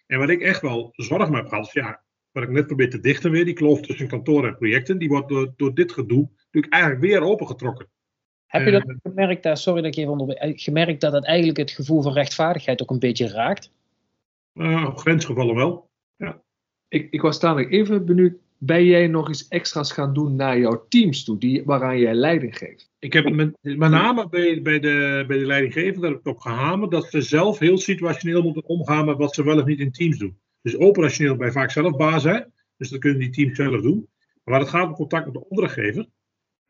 En 0.07 0.19
wat 0.19 0.29
ik 0.29 0.41
echt 0.41 0.61
wel 0.61 0.89
zorg 0.91 1.29
me 1.29 1.35
heb 1.35 1.47
gehad, 1.47 1.65
is 1.65 1.73
ja, 1.73 2.03
wat 2.31 2.43
ik 2.43 2.49
net 2.49 2.67
probeer 2.67 2.89
te 2.89 2.99
dichten 2.99 3.31
weer, 3.31 3.45
die 3.45 3.53
kloof 3.53 3.81
tussen 3.81 4.07
kantoor 4.07 4.47
en 4.47 4.57
projecten, 4.57 4.97
die 4.97 5.09
wordt 5.09 5.29
door, 5.29 5.53
door 5.55 5.73
dit 5.73 5.91
gedoe 5.91 6.29
natuurlijk 6.43 6.73
eigenlijk 6.73 7.03
weer 7.03 7.21
opengetrokken. 7.21 7.87
Heb 8.49 8.65
je 8.65 8.71
dat 8.71 8.87
uh, 8.87 8.95
gemerkt, 9.03 9.43
daar, 9.43 9.57
sorry 9.57 9.81
dat 9.81 9.91
ik 9.91 9.97
even 9.97 10.11
onderbreek, 10.11 10.61
gemerkt 10.61 11.01
dat 11.01 11.13
het 11.13 11.25
eigenlijk 11.25 11.57
het 11.57 11.71
gevoel 11.71 12.01
van 12.01 12.13
rechtvaardigheid 12.13 12.81
ook 12.81 12.89
een 12.89 12.99
beetje 12.99 13.27
raakt? 13.27 13.71
Uh, 14.53 14.85
op 14.87 14.97
grensgevallen 14.97 15.55
wel, 15.55 15.89
ja. 16.15 16.41
Ik, 16.87 17.07
ik 17.11 17.21
was 17.21 17.39
namelijk 17.39 17.71
even 17.71 18.05
benieuwd, 18.05 18.33
ben 18.57 18.85
jij 18.85 19.07
nog 19.07 19.29
iets 19.29 19.47
extra's 19.47 19.91
gaan 19.91 20.13
doen 20.13 20.35
naar 20.35 20.59
jouw 20.59 20.85
teams 20.87 21.23
toe, 21.23 21.37
die, 21.37 21.63
waaraan 21.65 21.99
jij 21.99 22.13
leiding 22.13 22.57
geeft? 22.57 22.89
Ik 22.99 23.13
heb 23.13 23.29
met, 23.29 23.57
met 23.61 23.91
name 23.91 24.29
bij, 24.29 24.61
bij, 24.61 24.79
de, 24.79 25.23
bij 25.27 25.37
de 25.37 25.45
leidinggevende 25.45 26.07
heb 26.07 26.19
ik 26.19 26.25
op 26.25 26.39
gehamerd 26.39 26.91
dat 26.91 27.09
ze 27.09 27.21
zelf 27.21 27.59
heel 27.59 27.77
situationeel 27.77 28.41
moeten 28.41 28.65
omgaan 28.65 29.05
met 29.05 29.17
wat 29.17 29.33
ze 29.35 29.43
wel 29.43 29.59
of 29.59 29.65
niet 29.65 29.79
in 29.79 29.91
teams 29.91 30.17
doen. 30.17 30.39
Dus 30.61 30.77
operationeel 30.77 31.35
bij 31.35 31.51
vaak 31.51 31.71
zelf 31.71 31.97
baas, 31.97 32.23
hè? 32.23 32.39
dus 32.77 32.89
dat 32.89 32.99
kunnen 32.99 33.19
die 33.19 33.29
teams 33.29 33.55
zelf 33.55 33.81
doen. 33.81 34.09
Maar 34.43 34.53
waar 34.53 34.59
het 34.59 34.69
gaat 34.69 34.87
om 34.87 34.93
contact 34.93 35.25
met 35.25 35.33
de 35.33 35.49
opdrachtgever. 35.49 36.07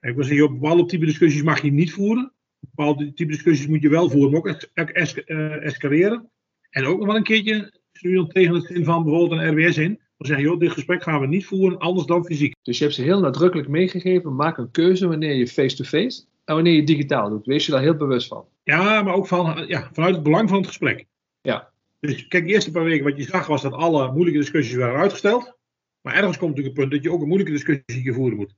Ik 0.02 0.16
wil 0.16 0.24
zeggen, 0.24 0.60
bepaalde 0.60 0.86
type 0.86 1.06
discussies 1.06 1.44
mag 1.44 1.62
je 1.62 1.72
niet 1.72 1.94
voeren. 1.94 2.34
Bepaalde 2.60 3.14
type 3.14 3.32
discussies 3.32 3.68
moet 3.68 3.82
je 3.82 3.90
wel 3.90 4.10
voeren, 4.10 4.32
maar 4.32 4.40
ook 4.40 4.48
es 4.48 4.70
es 4.94 5.22
uh, 5.26 5.66
escaleren. 5.66 6.30
En 6.70 6.86
ook 6.86 6.98
nog 6.98 7.08
wel 7.08 7.16
een 7.16 7.24
keertje, 7.24 7.80
nu 8.02 8.16
dan 8.16 8.28
tegen 8.28 8.54
het 8.54 8.66
zin 8.66 8.84
van 8.84 9.04
bijvoorbeeld 9.04 9.42
een 9.42 9.50
RWS 9.50 9.78
in. 9.78 10.00
Dan 10.18 10.28
zeggen, 10.28 10.46
joh, 10.46 10.60
dit 10.60 10.72
gesprek 10.72 11.04
gaan 11.04 11.20
we 11.20 11.28
niet 11.28 11.46
voeren, 11.46 11.80
anders 11.80 12.08
dan 12.08 12.26
fysiek. 12.26 12.56
Dus 12.62 12.78
je 12.78 12.84
hebt 12.84 12.96
ze 12.96 13.02
heel 13.02 13.20
nadrukkelijk 13.20 13.68
meegegeven, 13.68 14.36
maak 14.36 14.58
een 14.58 14.72
keuze 14.72 15.08
wanneer 15.08 15.34
je 15.34 15.48
face-to-face 15.48 16.24
en 16.46 16.56
wanneer 16.56 16.74
je 16.74 16.84
digitaal 16.84 17.30
doet. 17.30 17.46
Wees 17.46 17.66
je 17.66 17.72
daar 17.72 17.82
heel 17.82 17.96
bewust 17.96 18.28
van. 18.28 18.46
Ja, 18.64 19.02
maar 19.02 19.14
ook 19.14 19.28
van, 19.28 19.68
ja, 19.68 19.90
vanuit 19.94 20.14
het 20.14 20.24
belang 20.24 20.50
van 20.50 20.58
het 20.58 20.68
gesprek. 20.68 21.06
Ja. 21.42 21.72
Dus 22.00 22.28
kijk, 22.28 22.46
de 22.46 22.54
eerste 22.54 22.72
paar 22.72 22.84
weken 22.84 23.04
wat 23.04 23.18
je 23.18 23.24
zag 23.24 23.48
was 23.48 23.62
dat 23.62 23.74
alle 23.74 24.12
moeilijke 24.12 24.40
discussies 24.40 24.76
werden 24.76 25.00
uitgesteld. 25.00 25.58
Maar 26.02 26.14
ergens 26.14 26.38
komt 26.38 26.50
natuurlijk 26.50 26.78
een 26.78 26.82
punt 26.84 26.94
dat 26.94 27.04
je 27.04 27.12
ook 27.12 27.22
een 27.22 27.28
moeilijke 27.28 27.54
discussie 27.54 28.14
voeren 28.14 28.38
moet. 28.38 28.56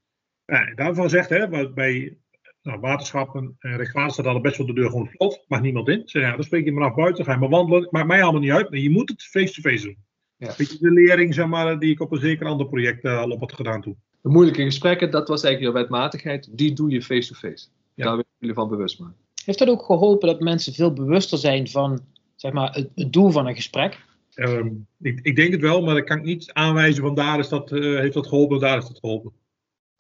Daarvan 0.76 1.10
zegt, 1.10 1.30
hè, 1.30 1.70
bij 1.74 2.18
nou, 2.62 2.80
waterschappen 2.80 3.56
en 3.60 3.76
Rijkswaterstaat 3.76 4.26
hadden 4.26 4.44
best 4.44 4.58
wel 4.58 4.68
de 4.68 4.74
deur 4.74 4.90
gewoon 4.90 5.10
slot. 5.12 5.46
Mag 5.48 5.62
niemand 5.62 5.88
in. 5.88 6.02
Zeg, 6.06 6.22
ja, 6.22 6.36
dan 6.36 6.44
spreek 6.44 6.66
je 6.66 6.72
maar 6.72 6.90
af 6.90 6.96
buiten, 6.96 7.26
ga 7.26 7.32
je 7.32 7.40
maar 7.40 7.50
wandelen. 7.50 7.88
Maakt 7.92 8.08
mij 8.08 8.24
allemaal 8.24 8.42
niet 8.42 8.52
uit, 8.52 8.70
maar 8.70 8.80
je 8.80 8.90
moet 8.90 9.10
het 9.10 9.24
face-to-face 9.24 9.84
doen. 9.84 9.98
Ja. 10.38 10.54
Beetje 10.58 10.78
de 10.80 10.92
lering 10.92 11.34
zeg 11.34 11.48
maar, 11.48 11.80
die 11.80 11.92
ik 11.92 12.00
op 12.00 12.12
een 12.12 12.20
zeker 12.20 12.46
ander 12.46 12.68
project 12.68 13.04
uh, 13.04 13.20
al 13.20 13.30
op 13.30 13.40
had 13.40 13.54
gedaan 13.54 13.82
toen. 13.82 13.98
De 14.22 14.30
moeilijke 14.30 14.64
gesprekken, 14.64 15.12
dat 15.12 15.28
was 15.28 15.44
eigenlijk 15.44 15.76
je 15.76 15.82
wetmatigheid. 15.82 16.50
Die 16.52 16.74
doe 16.74 16.90
je 16.90 17.02
face-to-face. 17.02 17.68
Ja. 17.94 18.04
Daar 18.06 18.16
wil 18.16 18.24
je 18.28 18.36
jullie 18.40 18.56
van 18.56 18.70
bewust 18.70 19.00
maken. 19.00 19.16
Heeft 19.46 19.60
dat 19.60 19.68
ook 19.68 19.84
geholpen 19.84 20.28
dat 20.28 20.40
mensen 20.40 20.74
veel 20.74 20.94
bewuster 20.94 21.38
zijn 21.38 21.68
van 21.68 22.00
zeg 22.36 22.52
maar, 22.52 22.74
het, 22.74 22.90
het 22.96 23.14
doel 23.14 23.30
van 23.30 23.48
een 23.48 23.56
gesprek? 23.56 24.00
Um, 24.36 24.88
ik, 25.02 25.20
ik, 25.22 25.36
denk 25.36 25.52
het 25.52 25.62
wel, 25.62 25.82
maar 25.82 25.98
ik 25.98 26.06
kan 26.06 26.22
niet 26.22 26.54
aanwijzen 26.54 27.04
van 27.04 27.16
daar 27.16 27.40
is 27.40 27.50
dat, 27.50 27.72
uh, 27.72 28.00
heeft 28.00 28.14
dat 28.14 28.28
geholpen, 28.28 28.60
daar 28.60 28.78
is 28.78 28.88
dat 28.88 29.00
geholpen. 29.00 29.32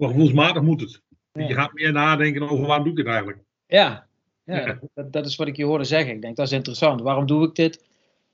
Maar 0.01 0.09
gevoelsmatig 0.09 0.62
moet 0.62 0.81
het. 0.81 1.01
Ja. 1.31 1.48
Je 1.48 1.53
gaat 1.53 1.74
meer 1.74 1.92
nadenken 1.92 2.50
over 2.50 2.65
waarom 2.65 2.83
doe 2.83 2.92
ik 2.92 2.98
het 2.98 3.07
eigenlijk. 3.07 3.39
Ja, 3.68 4.07
ja, 4.45 4.65
ja. 4.68 4.80
Dat, 4.94 5.13
dat, 5.13 5.25
is 5.25 5.36
wat 5.36 5.48
ik 5.48 5.56
je 5.56 5.65
hoorde 5.65 5.83
zeggen. 5.83 6.15
Ik 6.15 6.21
denk 6.21 6.36
dat 6.36 6.45
is 6.45 6.51
interessant. 6.51 7.01
Waarom 7.01 7.25
doe 7.25 7.48
ik 7.48 7.56
dit? 7.56 7.83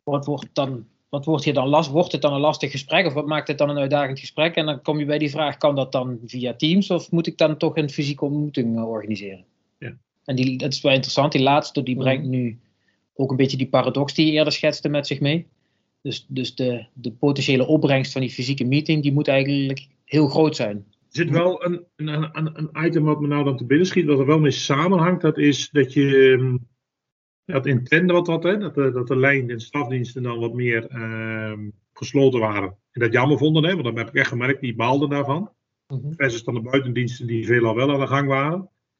Wat 0.03 0.25
wordt, 0.25 0.47
dan, 0.53 0.87
wat 1.09 1.25
wordt, 1.25 1.43
hier 1.43 1.53
dan 1.53 1.67
last, 1.67 1.89
wordt 1.89 2.11
het 2.11 2.21
dan 2.21 2.33
een 2.33 2.39
lastig 2.39 2.71
gesprek 2.71 3.05
of 3.05 3.13
wat 3.13 3.25
maakt 3.25 3.47
het 3.47 3.57
dan 3.57 3.69
een 3.69 3.77
uitdagend 3.77 4.19
gesprek? 4.19 4.55
En 4.55 4.65
dan 4.65 4.81
kom 4.81 4.99
je 4.99 5.05
bij 5.05 5.17
die 5.17 5.29
vraag, 5.29 5.57
kan 5.57 5.75
dat 5.75 5.91
dan 5.91 6.19
via 6.25 6.53
Teams 6.53 6.91
of 6.91 7.11
moet 7.11 7.27
ik 7.27 7.37
dan 7.37 7.57
toch 7.57 7.77
een 7.77 7.89
fysieke 7.89 8.25
ontmoeting 8.25 8.77
uh, 8.77 8.89
organiseren? 8.89 9.45
Ja. 9.77 9.97
En 10.25 10.35
die, 10.35 10.57
dat 10.57 10.73
is 10.73 10.81
wel 10.81 10.93
interessant. 10.93 11.31
Die 11.31 11.41
laatste 11.41 11.83
die 11.83 11.95
brengt 11.95 12.25
nu 12.25 12.59
ook 13.15 13.31
een 13.31 13.37
beetje 13.37 13.57
die 13.57 13.67
paradox 13.67 14.13
die 14.13 14.25
je 14.25 14.31
eerder 14.31 14.53
schetste 14.53 14.89
met 14.89 15.07
zich 15.07 15.19
mee. 15.19 15.47
Dus, 16.01 16.25
dus 16.27 16.55
de, 16.55 16.85
de 16.93 17.11
potentiële 17.11 17.67
opbrengst 17.67 18.11
van 18.11 18.21
die 18.21 18.31
fysieke 18.31 18.63
meeting, 18.63 19.03
die 19.03 19.13
moet 19.13 19.27
eigenlijk 19.27 19.87
heel 20.05 20.27
groot 20.27 20.55
zijn. 20.55 20.85
Er 21.17 21.23
zit 21.23 21.33
wel 21.33 21.65
een, 21.65 21.85
een, 21.95 22.37
een, 22.37 22.57
een 22.57 22.85
item 22.85 23.03
wat 23.03 23.19
me 23.19 23.27
nou 23.27 23.43
dan 23.43 23.57
te 23.57 23.65
binnen 23.65 23.87
schiet, 23.87 24.05
wat 24.05 24.19
er 24.19 24.25
wel 24.25 24.39
mee 24.39 24.51
samenhangt. 24.51 25.21
Dat 25.21 25.37
is 25.37 25.69
dat 25.69 25.93
je 25.93 26.59
dat 27.45 27.65
intende 27.65 28.13
wat 28.13 28.27
wat, 28.27 28.43
hè, 28.43 28.57
dat, 28.57 28.75
de, 28.75 28.91
dat 28.91 29.07
de 29.07 29.15
lijn 29.15 29.49
en 29.49 29.59
stafdiensten 29.59 30.23
dan 30.23 30.39
wat 30.39 30.53
meer 30.53 30.91
uh, 30.91 31.53
gesloten 31.93 32.39
waren. 32.39 32.77
En 32.91 33.01
dat 33.01 33.13
jammer 33.13 33.37
vonden, 33.37 33.63
hè, 33.63 33.71
want 33.71 33.83
dan 33.83 33.97
heb 33.97 34.07
ik 34.07 34.13
echt 34.13 34.27
gemerkt, 34.27 34.61
die 34.61 34.75
baalden 34.75 35.09
daarvan. 35.09 35.51
Mm 35.87 35.99
-hmm. 36.01 36.13
Versus 36.15 36.43
dan 36.43 36.53
de 36.53 36.61
buitendiensten 36.61 37.27
die 37.27 37.45
veelal 37.45 37.75
wel 37.75 37.91
aan 37.91 37.99
de 37.99 38.07
gang 38.07 38.27
waren. 38.27 38.59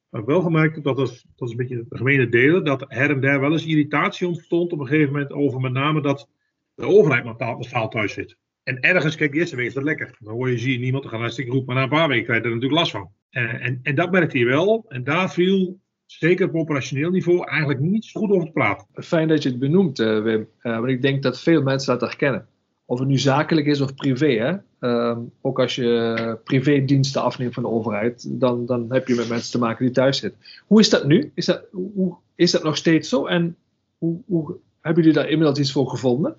Maar 0.09 0.21
ik 0.21 0.27
heb 0.27 0.35
wel 0.35 0.41
gemerkt, 0.41 0.83
dat 0.83 0.99
is, 0.99 1.25
dat 1.35 1.47
is 1.47 1.51
een 1.51 1.57
beetje 1.57 1.85
de 1.89 1.97
gemene 1.97 2.29
delen, 2.29 2.63
dat 2.63 2.85
her 2.87 3.09
en 3.09 3.21
der 3.21 3.39
wel 3.39 3.51
eens 3.51 3.65
irritatie 3.65 4.27
ontstond 4.27 4.71
op 4.71 4.79
een 4.79 4.87
gegeven 4.87 5.11
moment 5.11 5.31
over 5.31 5.59
met 5.59 5.71
name 5.71 6.01
dat 6.01 6.29
de 6.73 6.85
overheid 6.85 7.23
massaal 7.23 7.89
thuis 7.89 8.13
zit. 8.13 8.37
En 8.67 8.79
ergens, 8.79 9.15
kijk, 9.15 9.31
de 9.31 9.37
eerste 9.37 9.55
week 9.55 9.67
is 9.67 9.73
dat 9.73 9.83
lekker. 9.83 10.17
Dan 10.19 10.33
hoor 10.33 10.49
je, 10.49 10.57
zie 10.57 10.71
je 10.71 10.79
niemand, 10.79 11.03
dan 11.03 11.11
gaan 11.11 11.21
hartstikke 11.21 11.51
roep, 11.51 11.65
maar 11.65 11.75
na 11.75 11.83
een 11.83 11.89
paar 11.89 12.07
weken 12.07 12.23
krijg 12.23 12.39
je 12.39 12.45
er 12.45 12.53
natuurlijk 12.53 12.79
last 12.79 12.91
van. 12.91 13.09
Uh, 13.31 13.65
en, 13.65 13.79
en 13.83 13.95
dat 13.95 14.11
merkte 14.11 14.37
je 14.37 14.45
wel. 14.45 14.85
En 14.87 15.03
daar 15.03 15.31
viel, 15.31 15.79
zeker 16.05 16.47
op 16.47 16.55
operationeel 16.55 17.09
niveau, 17.09 17.47
eigenlijk 17.47 17.79
niet 17.79 18.05
zo 18.05 18.19
goed 18.19 18.31
over 18.31 18.45
te 18.45 18.51
praten. 18.51 18.87
Fijn 18.93 19.27
dat 19.27 19.43
je 19.43 19.49
het 19.49 19.59
benoemt, 19.59 19.99
uh, 19.99 20.23
Wim. 20.23 20.47
Uh, 20.61 20.75
want 20.75 20.87
ik 20.87 21.01
denk 21.01 21.23
dat 21.23 21.41
veel 21.41 21.61
mensen 21.61 21.99
dat 21.99 22.09
herkennen. 22.09 22.47
Of 22.85 22.99
het 22.99 23.07
nu 23.07 23.17
zakelijk 23.17 23.67
is 23.67 23.81
of 23.81 23.95
privé. 23.95 24.27
Hè? 24.27 24.55
Um, 24.89 25.31
ook 25.41 25.59
als 25.59 25.75
je 25.75 26.39
privédiensten 26.43 27.21
afneemt 27.21 27.53
van 27.53 27.63
de 27.63 27.69
overheid, 27.69 28.39
dan, 28.39 28.65
dan 28.65 28.85
heb 28.89 29.07
je 29.07 29.15
met 29.15 29.29
mensen 29.29 29.51
te 29.51 29.59
maken 29.59 29.85
die 29.85 29.93
thuis 29.93 30.17
zitten. 30.17 30.41
Hoe 30.65 30.79
is 30.79 30.89
dat 30.89 31.05
nu? 31.05 31.31
Is 31.33 31.45
dat, 31.45 31.65
hoe, 31.71 32.17
is 32.35 32.51
dat 32.51 32.63
nog 32.63 32.77
steeds 32.77 33.09
zo? 33.09 33.25
En 33.25 33.55
hoe, 33.97 34.21
hoe 34.25 34.57
hebben 34.81 35.03
jullie 35.03 35.19
daar 35.19 35.29
inmiddels 35.29 35.59
iets 35.59 35.71
voor 35.71 35.89
gevonden? 35.89 36.35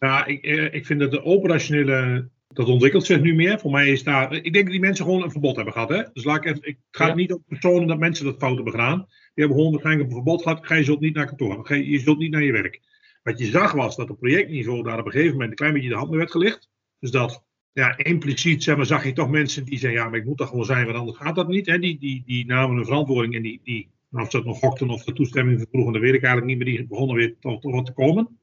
Ja, 0.00 0.26
ik, 0.26 0.46
ik 0.72 0.86
vind 0.86 1.00
dat 1.00 1.10
de 1.10 1.24
operationele. 1.24 2.28
Dat 2.48 2.68
ontwikkelt 2.68 3.06
zich 3.06 3.20
nu 3.20 3.34
meer. 3.34 3.58
Voor 3.58 3.70
mij 3.70 3.88
is 3.88 4.02
daar. 4.02 4.32
Ik 4.32 4.52
denk 4.52 4.64
dat 4.64 4.72
die 4.72 4.80
mensen 4.80 5.04
gewoon 5.04 5.22
een 5.22 5.30
verbod 5.30 5.56
hebben 5.56 5.72
gehad. 5.72 5.88
Hè? 5.88 6.02
Dus 6.12 6.24
laat 6.24 6.36
ik 6.36 6.44
even. 6.44 6.68
Ik 6.68 6.78
ga 6.90 7.06
ja. 7.06 7.14
niet 7.14 7.32
op 7.32 7.42
personen 7.48 7.88
dat 7.88 7.98
mensen 7.98 8.24
dat 8.24 8.38
fout 8.38 8.54
hebben 8.54 8.72
gedaan. 8.72 8.98
Die 8.98 9.06
hebben 9.34 9.56
gewoon 9.56 9.72
waarschijnlijk 9.72 10.08
een 10.08 10.14
verbod 10.14 10.42
gehad. 10.42 10.66
Ga 10.66 10.74
je 10.74 10.84
zult 10.84 11.00
niet 11.00 11.14
naar 11.14 11.26
kantoor. 11.26 11.76
Je 11.76 11.98
zult 11.98 12.18
niet 12.18 12.30
naar 12.30 12.42
je 12.42 12.52
werk. 12.52 12.80
Wat 13.22 13.38
je 13.38 13.44
zag 13.44 13.72
was 13.72 13.96
dat 13.96 14.10
op 14.10 14.18
projectniveau 14.18 14.82
daar 14.82 14.98
op 14.98 15.06
een 15.06 15.12
gegeven 15.12 15.32
moment 15.32 15.50
een 15.50 15.56
klein 15.56 15.72
beetje 15.72 15.88
de 15.88 15.94
hand 15.94 16.08
mee 16.08 16.18
werd 16.18 16.30
gelicht. 16.30 16.68
Dus 16.98 17.10
dat 17.10 17.44
ja, 17.72 17.96
impliciet 17.96 18.62
zeg 18.62 18.76
maar, 18.76 18.86
zag 18.86 19.04
je 19.04 19.12
toch 19.12 19.30
mensen 19.30 19.64
die 19.64 19.78
zeiden, 19.78 20.02
ja, 20.02 20.08
maar 20.08 20.18
ik 20.18 20.24
moet 20.24 20.36
toch 20.36 20.48
gewoon 20.48 20.64
zijn, 20.64 20.84
want 20.84 20.98
anders 20.98 21.18
gaat 21.18 21.34
dat 21.34 21.48
niet. 21.48 21.66
Hè? 21.66 21.78
Die, 21.78 21.98
die, 21.98 22.22
die 22.26 22.46
namen 22.46 22.76
een 22.76 22.84
verantwoording 22.84 23.34
en 23.34 23.42
die, 23.42 23.60
die 23.64 23.88
nou, 24.08 24.24
of 24.24 24.30
ze 24.30 24.36
dat 24.36 24.46
nog 24.46 24.60
hokten 24.60 24.90
of 24.90 25.04
de 25.04 25.12
toestemming 25.12 25.66
vroegen, 25.70 25.92
dat 25.92 26.02
weet 26.02 26.14
ik 26.14 26.22
eigenlijk 26.22 26.46
niet, 26.46 26.56
maar 26.56 26.76
die 26.76 26.86
begonnen 26.86 27.16
weer 27.16 27.36
toch, 27.40 27.60
toch 27.60 27.72
wat 27.72 27.86
te 27.86 27.92
komen. 27.92 28.38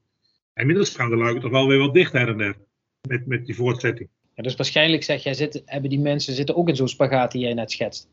En 0.58 0.64
inmiddels 0.64 0.96
gaan 0.96 1.10
de 1.10 1.16
luiken 1.16 1.40
toch 1.40 1.50
wel 1.50 1.66
weer 1.68 1.78
wat 1.78 1.94
dicht 1.94 2.12
her 2.12 2.28
en 2.28 2.38
der, 2.38 2.56
met, 3.08 3.26
met 3.26 3.46
die 3.46 3.54
voortzetting. 3.54 4.08
Ja, 4.34 4.42
dus 4.42 4.56
waarschijnlijk 4.56 5.02
zeg 5.02 5.22
jij, 5.22 5.34
zitten, 5.34 5.62
hebben 5.64 5.90
die 5.90 5.98
mensen 5.98 6.34
zitten 6.34 6.56
ook 6.56 6.68
in 6.68 6.76
zo'n 6.76 6.88
spagaat 6.88 7.32
die 7.32 7.40
jij 7.42 7.54
net 7.54 7.70
schetst. 7.70 8.08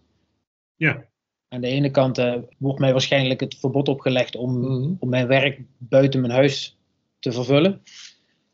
Ja. 0.75 1.05
Aan 1.47 1.61
de 1.61 1.67
ene 1.67 1.91
kant 1.91 2.19
uh, 2.19 2.35
wordt 2.57 2.79
mij 2.79 2.91
waarschijnlijk 2.91 3.39
het 3.39 3.55
verbod 3.59 3.87
opgelegd 3.87 4.35
om, 4.35 4.59
Mhm. 4.59 4.93
om 4.99 5.09
mijn 5.09 5.27
werk 5.27 5.61
buiten 5.77 6.21
mijn 6.21 6.33
huis 6.33 6.77
te 7.19 7.31
vervullen. 7.31 7.81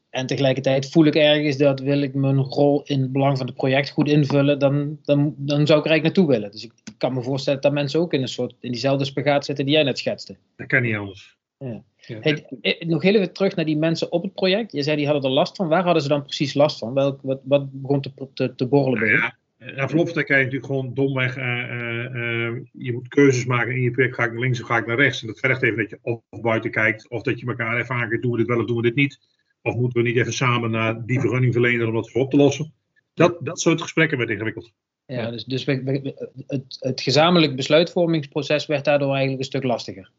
En 0.10 0.26
tegelijkertijd 0.26 0.90
voel 0.90 1.06
ik 1.06 1.16
ergens 1.16 1.58
dat 1.58 1.80
wil 1.80 2.02
ik 2.02 2.14
mijn 2.14 2.40
rol 2.40 2.84
in 2.84 3.02
het 3.02 3.12
belang 3.12 3.38
van 3.38 3.46
het 3.46 3.56
project 3.56 3.90
goed 3.90 4.08
invullen, 4.08 4.60
dan, 4.60 5.00
dan, 5.04 5.36
dan 5.38 5.68
zou 5.68 5.80
ik 5.80 5.86
er 5.86 5.92
eigenlijk 5.92 6.04
naartoe 6.04 6.28
willen. 6.28 6.52
Dus 6.52 6.64
ik 6.64 6.72
kan 6.98 7.14
me 7.14 7.22
voorstellen 7.22 7.62
dat 7.62 7.72
mensen 7.72 8.00
ook 8.00 8.14
in 8.14 8.22
een 8.22 8.28
soort 8.28 8.56
in 8.60 8.72
diezelfde 8.72 9.06
spagaat 9.06 9.46
zitten 9.46 9.66
die 9.66 9.74
jij 9.74 9.84
net 9.84 9.98
schetste. 9.98 10.36
Dat 10.56 10.68
kan 10.68 10.82
niet 10.82 10.96
anders. 10.96 11.40
Hey, 11.62 12.46
eh, 12.62 12.88
nog 12.88 13.02
heel 13.02 13.16
even 13.16 13.34
terug 13.34 13.56
naar 13.56 13.66
die 13.66 13.78
mensen 13.78 14.12
op 14.12 14.24
het 14.24 14.34
project. 14.34 14.72
Je 14.72 14.84
zei 14.84 14.96
die 14.96 15.06
hadden 15.06 15.24
er 15.24 15.36
last 15.36 15.56
van. 15.56 15.68
Waar 15.68 15.84
hadden 15.84 16.02
ze 16.02 16.08
dan 16.08 16.24
precies 16.24 16.54
last 16.54 16.78
van? 16.78 16.94
Welk, 16.94 17.20
wat, 17.22 17.42
wat 17.44 17.72
begon 17.72 18.02
te, 18.02 18.12
te, 18.34 18.56
te 18.56 18.68
borrelen 18.68 19.00
bij 19.00 19.10
je? 19.10 19.16
Ja, 19.16 19.38
na 19.76 19.88
verloop 19.88 20.06
van 20.06 20.14
tijd 20.14 20.26
kan 20.26 20.38
je 20.38 20.44
natuurlijk 20.44 20.72
gewoon 20.72 20.94
domweg, 20.94 21.38
eh, 21.38 22.06
eh, 22.06 22.56
je 22.72 22.94
moet 22.94 23.08
keuzes 23.08 23.46
maken 23.46 23.76
in 23.76 23.82
je 23.82 23.92
project, 23.92 24.16
ga 24.16 24.24
ik 24.24 24.32
naar 24.32 24.40
links 24.40 24.62
of 24.62 24.68
ga 24.68 24.78
ik 24.78 24.86
naar 24.86 24.98
rechts. 24.98 25.22
En 25.22 25.28
dat 25.28 25.40
vergt 25.40 25.64
even 25.64 25.78
dat 25.78 25.90
je 25.90 26.00
of 26.02 26.42
buiten 26.42 26.72
kijkt, 26.72 27.10
of 27.10 27.22
dat 27.22 27.40
je 27.40 27.46
elkaar 27.46 27.80
even 27.80 27.96
aankijkt, 27.96 28.24
doen 28.24 28.32
we 28.32 28.38
dit 28.38 28.48
wel 28.48 28.60
of 28.60 28.66
doen 28.66 28.76
we 28.76 28.82
dit 28.82 28.96
niet. 28.96 29.20
Of 29.62 29.76
moeten 29.76 30.02
we 30.02 30.08
niet 30.08 30.18
even 30.18 30.34
samen 30.34 30.72
naar 30.72 31.06
die 31.06 31.20
vergunningverlener 31.20 31.88
om 31.88 31.94
dat 31.94 32.12
voor 32.12 32.22
op 32.22 32.30
te 32.30 32.38
lossen. 32.38 32.74
Dat, 33.14 33.38
dat 33.40 33.60
soort 33.60 33.82
gesprekken 33.82 34.18
werd 34.18 34.30
ingewikkeld. 34.30 34.72
Ja, 35.06 35.32
dus, 35.32 35.44
dus 35.44 35.66
het, 35.66 36.78
het 36.80 37.02
gezamenlijk 37.02 37.56
besluitvormingsproces 37.56 38.66
werd 38.66 38.86
daardoor 38.86 39.10
eigenlijk 39.10 39.40
een 39.40 39.46
stuk 39.46 39.64
lastiger. 39.64 40.12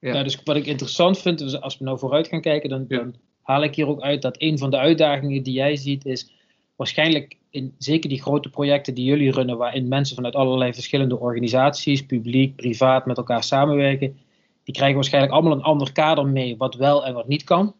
Ja. 0.00 0.12
Nou, 0.12 0.24
dus 0.24 0.40
wat 0.44 0.56
ik 0.56 0.66
interessant 0.66 1.18
vind, 1.18 1.38
dus 1.38 1.60
als 1.60 1.78
we 1.78 1.84
nou 1.84 1.98
vooruit 1.98 2.28
gaan 2.28 2.40
kijken, 2.40 2.68
dan, 2.68 3.14
haal 3.42 3.62
ik 3.62 3.74
hier 3.74 3.86
ook 3.86 4.00
uit 4.00 4.22
dat 4.22 4.42
een 4.42 4.58
van 4.58 4.70
de 4.70 4.78
uitdagingen 4.78 5.42
die 5.42 5.54
jij 5.54 5.76
ziet 5.76 6.04
is 6.04 6.30
waarschijnlijk 6.76 7.36
in 7.50 7.74
zeker 7.78 8.08
die 8.08 8.22
grote 8.22 8.50
projecten 8.50 8.94
die 8.94 9.04
jullie 9.04 9.32
runnen, 9.32 9.56
waarin 9.56 9.88
mensen 9.88 10.16
vanuit 10.16 10.34
allerlei 10.34 10.74
verschillende 10.74 11.18
organisaties, 11.18 12.06
publiek, 12.06 12.56
privaat, 12.56 13.06
met 13.06 13.16
elkaar 13.16 13.44
samenwerken, 13.44 14.18
die 14.64 14.74
krijgen 14.74 14.96
waarschijnlijk 14.96 15.32
allemaal 15.32 15.52
een 15.52 15.62
ander 15.62 15.92
kader 15.92 16.26
mee 16.26 16.56
wat 16.56 16.74
wel 16.74 17.06
en 17.06 17.14
wat 17.14 17.28
niet 17.28 17.44
kan 17.44 17.74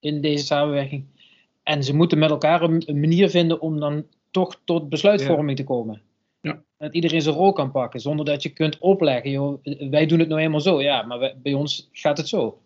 in 0.00 0.20
deze 0.20 0.44
samenwerking. 0.44 1.04
En 1.62 1.84
ze 1.84 1.94
moeten 1.94 2.18
met 2.18 2.30
elkaar 2.30 2.62
een, 2.62 2.82
een 2.86 3.00
manier 3.00 3.30
vinden 3.30 3.60
om 3.60 3.80
dan 3.80 4.04
toch 4.30 4.60
tot 4.64 4.88
besluitvorming 4.88 5.56
te 5.56 5.64
komen. 5.64 6.02
Ja. 6.40 6.62
Dat 6.78 6.94
iedereen 6.94 7.22
zijn 7.22 7.34
rol 7.34 7.52
kan 7.52 7.70
pakken, 7.70 8.00
zonder 8.00 8.24
dat 8.24 8.42
je 8.42 8.48
kunt 8.48 8.78
opleggen, 8.78 9.30
joh, 9.30 9.64
wij 9.90 10.06
doen 10.06 10.18
het 10.18 10.28
nou 10.28 10.40
eenmaal 10.40 10.60
zo, 10.60 10.82
ja, 10.82 11.02
maar 11.02 11.18
wij- 11.18 11.36
bij 11.42 11.52
ons 11.54 11.88
gaat 11.92 12.16
het 12.16 12.28
zo. 12.28 12.62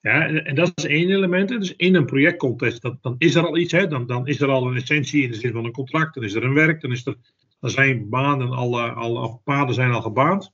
Ja, 0.00 0.26
en, 0.26 0.44
en 0.44 0.54
dat 0.54 0.72
is 0.74 0.86
één 0.86 1.10
element. 1.10 1.48
Dus 1.48 1.76
in 1.76 1.94
een 1.94 2.06
projectcontext, 2.06 2.82
dat, 2.82 3.02
dan 3.02 3.14
is 3.18 3.34
er 3.34 3.46
al 3.46 3.56
iets. 3.56 3.72
Hè. 3.72 3.86
Dan, 3.86 4.06
dan 4.06 4.26
is 4.26 4.40
er 4.40 4.48
al 4.48 4.66
een 4.66 4.76
essentie 4.76 5.22
in 5.22 5.30
de 5.30 5.36
zin 5.36 5.52
van 5.52 5.64
een 5.64 5.72
contract. 5.72 6.14
Dan 6.14 6.24
is 6.24 6.34
er 6.34 6.44
een 6.44 6.54
werk. 6.54 6.80
Dan, 6.80 6.92
is 6.92 7.06
er, 7.06 7.16
dan 7.60 7.70
zijn 7.70 8.08
banen 8.08 8.50
al, 8.50 8.78
eh, 8.78 8.96
al, 8.96 9.40
paden 9.44 9.74
zijn 9.74 9.90
al 9.90 10.02
gebaand. 10.02 10.52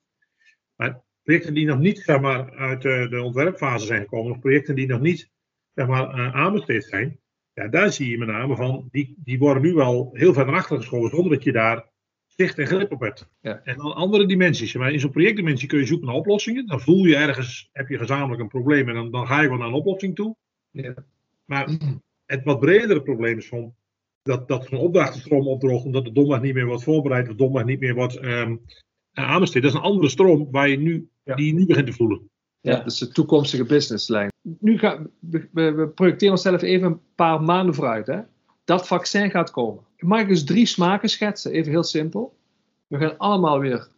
Maar 0.76 1.00
projecten 1.23 1.54
die 1.54 1.66
nog 1.66 1.78
niet 1.78 1.99
zeg 1.99 2.21
maar, 2.21 2.56
uit 2.56 2.83
de, 2.83 3.06
de 3.11 3.23
ontwerpfase 3.23 3.87
zijn 3.87 4.00
gekomen, 4.00 4.33
of 4.33 4.38
projecten 4.38 4.75
die 4.75 4.87
nog 4.87 5.00
niet 5.00 5.30
zeg 5.75 5.87
maar, 5.87 6.09
eh, 6.09 6.35
aanbesteed 6.35 6.85
zijn, 6.85 7.21
ja, 7.52 7.68
daar 7.68 7.92
zie 7.92 8.11
je 8.11 8.18
met 8.18 8.28
name 8.28 8.56
van, 8.56 8.88
die, 8.90 9.14
die 9.18 9.38
worden 9.38 9.62
nu 9.62 9.73
wel 9.73 10.11
heel 10.12 10.33
ver 10.33 10.47
naar 10.47 10.54
achter 10.54 10.76
geschoven, 10.76 11.11
zonder 11.11 11.33
dat 11.33 11.45
je 11.45 11.52
daar 11.52 11.90
zicht 12.37 12.59
en 12.59 12.66
grip 12.66 12.93
op 12.93 13.00
hebt. 13.00 13.28
Ja. 13.40 13.61
En 13.64 13.76
dan 13.76 13.95
andere 13.95 14.26
dimensies. 14.26 14.75
Maar 14.75 14.93
in 14.93 15.00
zo'n 15.00 15.11
projectdimensie 15.11 15.69
kun 15.69 15.78
je 15.78 15.87
zoeken 15.87 16.07
naar 16.07 16.16
oplossingen. 16.16 16.66
Dan 16.66 16.81
voel 16.81 17.05
je 17.05 17.16
ergens, 17.16 17.69
heb 17.73 17.88
je 17.88 17.99
gezamenlijk 17.99 18.40
een 18.40 18.49
probleem 18.49 18.88
en 18.88 18.95
dan, 18.95 19.11
dan 19.11 19.26
ga 19.26 19.40
je 19.43 19.49
wel 19.49 19.57
naar 19.59 19.69
een 19.69 19.75
oplossing 19.75 20.14
toe. 20.14 20.37
Ja. 20.71 20.95
Maar 21.45 21.69
het 22.26 22.45
wat 22.45 22.61
bredere 22.61 23.02
probleem 23.02 23.38
is 23.38 23.49
van 23.49 23.75
dat, 24.23 24.49
dat 24.49 24.66
zo'n 24.66 24.78
opdrachtenstroom 24.78 25.47
opdroogt 25.49 25.85
omdat 25.85 26.05
de 26.05 26.12
domweg 26.12 26.40
niet 26.40 26.55
meer 26.55 26.66
wordt 26.66 26.83
voorbereid, 26.83 27.25
of 27.25 27.31
de 27.31 27.37
domweg 27.45 27.64
niet 27.64 27.81
meer 27.81 27.95
wordt 27.95 28.16
ehm 28.16 28.57
aanbesteed. 29.12 29.62
Dat 29.62 29.71
is 29.71 29.76
een 29.76 29.85
andere 29.85 30.09
stroom 30.09 30.49
waar 30.50 30.69
je 30.69 30.78
nu, 30.78 31.09
Ja. 31.23 31.35
die 31.35 31.47
je 31.47 31.52
nu 31.52 31.66
begint 31.66 31.87
te 31.87 31.93
voelen. 31.93 32.31
Ja, 32.61 32.73
Ja. 32.73 32.83
dus 32.83 32.99
de 32.99 33.09
toekomstige 33.09 33.64
businesslijn. 33.64 34.31
Nu 34.61 34.78
gaan 34.78 35.11
we, 35.19 35.49
we, 35.52 35.73
we 35.73 35.88
projecteren 35.88 36.35
onszelf 36.35 36.62
even 36.62 36.87
een 36.87 37.00
paar 37.14 37.43
maanden 37.43 37.75
vooruit. 37.75 38.07
Hè? 38.07 38.21
Dat 38.66 38.87
vaccin 38.87 39.30
gaat 39.30 39.50
komen. 39.50 39.82
Mag 39.99 40.20
ik 40.20 40.28
dus 40.28 40.44
drie 40.44 40.66
smaken 40.66 41.08
schetsen? 41.08 41.52
Even 41.52 41.70
heel 41.70 41.82
simpel. 41.82 42.37
We 42.87 42.99
gaan 42.99 43.18
allemaal 43.18 43.58
weer 43.58 43.88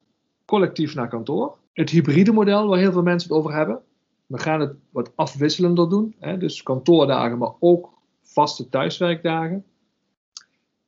collectief 0.44 0.94
naar 0.94 1.08
kantoor. 1.08 1.56
Het 1.72 1.90
hybride 1.90 2.32
model 2.32 2.68
waar 2.68 2.78
heel 2.78 2.92
veel 2.92 3.02
mensen 3.02 3.28
het 3.28 3.38
over 3.38 3.54
hebben. 3.54 3.82
We 4.26 4.38
gaan 4.38 4.60
het 4.60 4.74
wat 4.90 5.12
afwisselender 5.14 5.88
doen. 5.88 6.14
Hè? 6.18 6.38
Dus 6.38 6.62
kantoordagen, 6.62 7.38
maar 7.38 7.52
ook 7.58 7.92
vaste 8.22 8.68
thuiswerkdagen. 8.68 9.64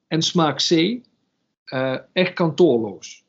En 0.06 0.22
smaak 0.22 0.56
C, 0.56 1.00
eh, 1.64 1.96
echt 2.12 2.32
kantoorloos. 2.32 3.24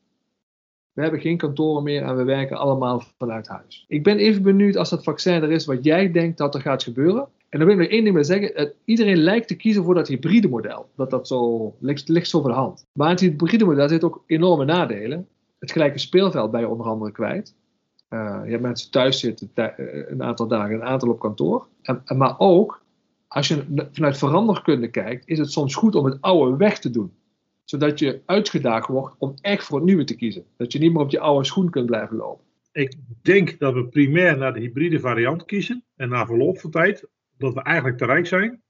We 0.92 1.02
hebben 1.02 1.20
geen 1.20 1.36
kantoren 1.36 1.82
meer 1.82 2.02
en 2.02 2.16
we 2.16 2.24
werken 2.24 2.56
allemaal 2.56 3.02
vanuit 3.18 3.48
huis. 3.48 3.84
Ik 3.88 4.02
ben 4.02 4.18
even 4.18 4.42
benieuwd 4.42 4.76
als 4.76 4.90
dat 4.90 5.04
vaccin 5.04 5.42
er 5.42 5.50
is, 5.50 5.64
wat 5.64 5.84
jij 5.84 6.10
denkt 6.10 6.38
dat 6.38 6.54
er 6.54 6.60
gaat 6.60 6.82
gebeuren. 6.82 7.28
En 7.52 7.58
dan 7.58 7.66
wil 7.68 7.76
ik 7.76 7.82
nog 7.82 7.90
één 7.90 8.02
ding 8.02 8.14
maar 8.14 8.24
zeggen. 8.24 8.72
Iedereen 8.84 9.16
lijkt 9.16 9.48
te 9.48 9.56
kiezen 9.56 9.84
voor 9.84 9.94
dat 9.94 10.08
hybride 10.08 10.48
model. 10.48 10.90
Dat 10.96 11.10
dat 11.10 11.28
zo 11.28 11.74
ligt, 11.80 12.08
ligt 12.08 12.28
zo 12.28 12.40
voor 12.40 12.50
de 12.50 12.56
hand. 12.56 12.86
Maar 12.92 13.08
het 13.08 13.20
hybride 13.20 13.64
model 13.64 13.88
heeft 13.88 14.04
ook 14.04 14.22
enorme 14.26 14.64
nadelen. 14.64 15.28
Het 15.58 15.72
gelijke 15.72 15.98
speelveld 15.98 16.50
ben 16.50 16.60
je 16.60 16.68
onder 16.68 16.86
andere 16.86 17.12
kwijt. 17.12 17.54
Eh, 18.08 18.40
je 18.44 18.50
hebt 18.50 18.62
mensen 18.62 18.90
thuis 18.90 19.20
zitten 19.20 19.50
eh, 19.54 20.10
een 20.10 20.22
aantal 20.22 20.48
dagen, 20.48 20.74
een 20.74 20.82
aantal 20.82 21.08
op 21.08 21.20
kantoor. 21.20 21.66
En, 21.82 22.02
maar 22.16 22.38
ook, 22.38 22.84
als 23.28 23.48
je 23.48 23.86
vanuit 23.92 24.18
veranderkunde 24.18 24.88
kijkt, 24.88 25.28
is 25.28 25.38
het 25.38 25.50
soms 25.50 25.74
goed 25.74 25.94
om 25.94 26.04
het 26.04 26.20
oude 26.20 26.56
weg 26.56 26.78
te 26.78 26.90
doen 26.90 27.12
zodat 27.64 27.98
je 27.98 28.22
uitgedaagd 28.26 28.88
wordt 28.88 29.14
om 29.18 29.34
echt 29.40 29.64
voor 29.64 29.76
het 29.76 29.86
nieuwe 29.86 30.04
te 30.04 30.16
kiezen. 30.16 30.44
Dat 30.56 30.72
je 30.72 30.78
niet 30.78 30.92
meer 30.92 31.02
op 31.02 31.10
je 31.10 31.20
oude 31.20 31.44
schoen 31.44 31.70
kunt 31.70 31.86
blijven 31.86 32.16
lopen. 32.16 32.44
Ik 32.72 32.94
denk 33.22 33.58
dat 33.58 33.74
we 33.74 33.86
primair 33.86 34.36
naar 34.36 34.52
de 34.52 34.60
hybride 34.60 35.00
variant 35.00 35.44
kiezen. 35.44 35.84
En 35.96 36.08
na 36.08 36.26
verloop 36.26 36.58
van 36.58 36.70
tijd, 36.70 37.08
dat 37.42 37.54
we 37.54 37.62
eigenlijk 37.62 37.98
te 37.98 38.06
rijk 38.06 38.26
zijn, 38.26 38.62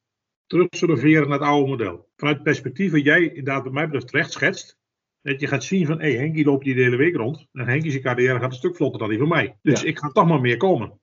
terug 0.46 0.66
zullen 0.70 0.98
veren 0.98 1.28
naar 1.28 1.38
het 1.38 1.48
oude 1.48 1.68
model. 1.68 2.08
Vanuit 2.16 2.36
het 2.36 2.44
perspectief 2.44 2.92
wat 2.92 3.04
jij 3.04 3.22
inderdaad 3.28 3.64
wat 3.64 3.72
mij 3.72 3.84
betreft 3.84 4.08
terecht 4.08 4.32
schetst. 4.32 4.80
Dat 5.22 5.40
je 5.40 5.46
gaat 5.46 5.64
zien 5.64 5.86
van, 5.86 6.00
hé, 6.00 6.10
hey, 6.12 6.18
Henkie 6.20 6.44
loopt 6.44 6.64
hier 6.64 6.74
de 6.74 6.82
hele 6.82 6.96
week 6.96 7.16
rond. 7.16 7.46
En 7.52 7.68
Henkie 7.68 7.90
zijn 7.90 8.02
carrière 8.02 8.38
gaat 8.38 8.50
een 8.50 8.56
stuk 8.56 8.76
vlotter 8.76 9.00
dan 9.00 9.08
die 9.08 9.18
van 9.18 9.28
mij. 9.28 9.56
Dus 9.62 9.80
Ja. 9.80 9.86
ik 9.88 9.98
ga 9.98 10.08
toch 10.08 10.28
maar 10.28 10.40
meer 10.40 10.56
komen. 10.56 11.00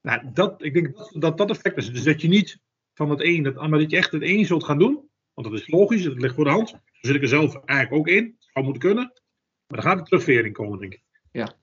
Nou, 0.00 0.30
dat, 0.32 0.64
ik 0.64 0.74
denk 0.74 0.96
dat, 0.96 1.12
dat 1.18 1.38
dat 1.38 1.50
effect 1.50 1.76
is. 1.76 1.92
Dus 1.92 2.02
dat 2.02 2.20
je 2.22 2.28
niet 2.28 2.60
van 2.94 3.10
het 3.10 3.20
een, 3.20 3.44
het, 3.44 3.54
maar 3.54 3.78
dat 3.78 3.90
je 3.90 3.96
echt 3.96 4.12
het 4.12 4.22
een 4.22 4.44
zult 4.46 4.64
gaan 4.64 4.78
doen. 4.78 5.08
Want 5.34 5.48
dat 5.48 5.60
is 5.60 5.68
logisch, 5.68 6.02
dat 6.02 6.20
ligt 6.20 6.34
voor 6.34 6.44
de 6.44 6.50
hand. 6.50 6.68
Zo 6.68 6.78
zit 7.00 7.14
ik 7.14 7.22
er 7.22 7.28
zelf 7.28 7.54
eigenlijk 7.64 8.00
ook 8.00 8.08
in. 8.08 8.36
Zou 8.38 8.64
moeten 8.64 8.82
kunnen. 8.82 9.04
Maar 9.66 9.80
dan 9.80 9.90
gaat 9.90 9.98
een 9.98 10.04
terugvering 10.04 10.54
komen, 10.54 10.78
denk 10.78 10.92
ik. 10.92 11.02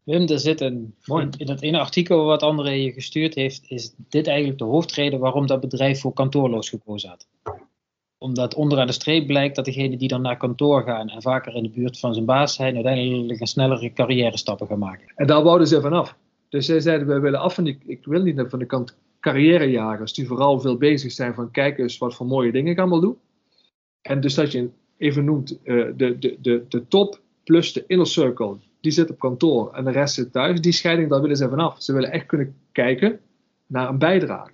Wim, 0.04 0.28
er 0.28 0.40
zit 0.40 0.62
een, 0.62 0.96
Mooi. 1.06 1.24
in, 1.24 1.32
in 1.38 1.46
dat 1.46 1.62
ene 1.62 1.80
artikel 1.80 2.26
wat 2.26 2.44
André 2.44 2.70
je 2.72 2.92
gestuurd 2.92 3.34
heeft, 3.36 3.64
is 3.68 3.94
dit 4.10 4.28
eigenlijk 4.28 4.58
de 4.58 4.66
hoofdreden 4.66 5.20
waarom 5.20 5.48
dat 5.48 5.60
bedrijf 5.60 6.00
voor 6.00 6.14
kantoorloos 6.14 6.70
gekozen 6.70 7.10
had. 7.10 7.28
Omdat 8.18 8.56
onderaan 8.56 8.88
de 8.88 8.94
streep 8.94 9.28
blijkt 9.28 9.56
dat 9.56 9.66
degenen 9.66 9.98
die 9.98 10.08
dan 10.08 10.22
naar 10.22 10.38
kantoor 10.38 10.84
gaan 10.84 11.10
en 11.10 11.22
vaker 11.22 11.56
in 11.56 11.64
de 11.64 11.70
buurt 11.70 12.00
van 12.00 12.14
zijn 12.14 12.26
baas 12.26 12.56
zijn, 12.56 12.76
uiteindelijk 12.76 13.40
een 13.40 13.48
snellere 13.48 13.94
carrière 13.94 14.38
stappen 14.38 14.68
gaan 14.68 14.80
maken. 14.80 15.12
En 15.16 15.28
daar 15.28 15.44
wouden 15.44 15.68
ze 15.68 15.82
vanaf. 15.82 16.16
Dus 16.50 16.66
zij 16.66 16.80
zeiden, 16.80 17.08
wij 17.08 17.20
willen 17.20 17.40
af 17.40 17.54
van 17.54 17.64
die, 17.64 17.78
ik 17.86 18.06
wil 18.06 18.22
niet 18.22 18.44
van 18.48 18.60
de 18.60 18.66
kant 18.66 18.98
carrièrejagers, 19.20 20.14
die 20.14 20.28
vooral 20.28 20.60
veel 20.60 20.78
bezig 20.78 21.12
zijn 21.12 21.34
van 21.34 21.52
kijk 21.52 21.78
eens 21.78 21.98
wat 21.98 22.16
voor 22.16 22.26
mooie 22.26 22.52
dingen 22.52 22.72
ik 22.72 22.80
allemaal 22.80 23.00
doe. 23.00 23.16
En 24.02 24.22
dus 24.22 24.34
dat 24.34 24.52
je 24.52 24.70
even 24.98 25.26
noemt, 25.26 25.62
eh, 25.64 25.86
de, 25.96 26.18
de, 26.20 26.38
de, 26.42 26.66
de 26.70 26.88
top 26.88 27.22
plus 27.44 27.74
de 27.74 27.84
inner 27.88 28.08
circle, 28.08 28.58
die 28.84 28.92
zit 28.92 29.10
op 29.10 29.20
kantoor 29.20 29.74
en 29.74 29.84
de 29.84 29.92
rest 29.92 30.14
zit 30.14 30.32
thuis. 30.32 30.62
Die 30.62 30.72
scheiding, 30.72 31.10
daar 31.10 31.22
willen 31.22 31.38
ze 31.38 31.50
vanaf. 31.50 31.82
Ze 31.82 31.94
willen 31.94 32.12
echt 32.12 32.26
kunnen 32.26 32.56
kijken 32.72 33.20
naar 33.68 33.90
een 33.90 33.98
bijdrage. 33.98 34.52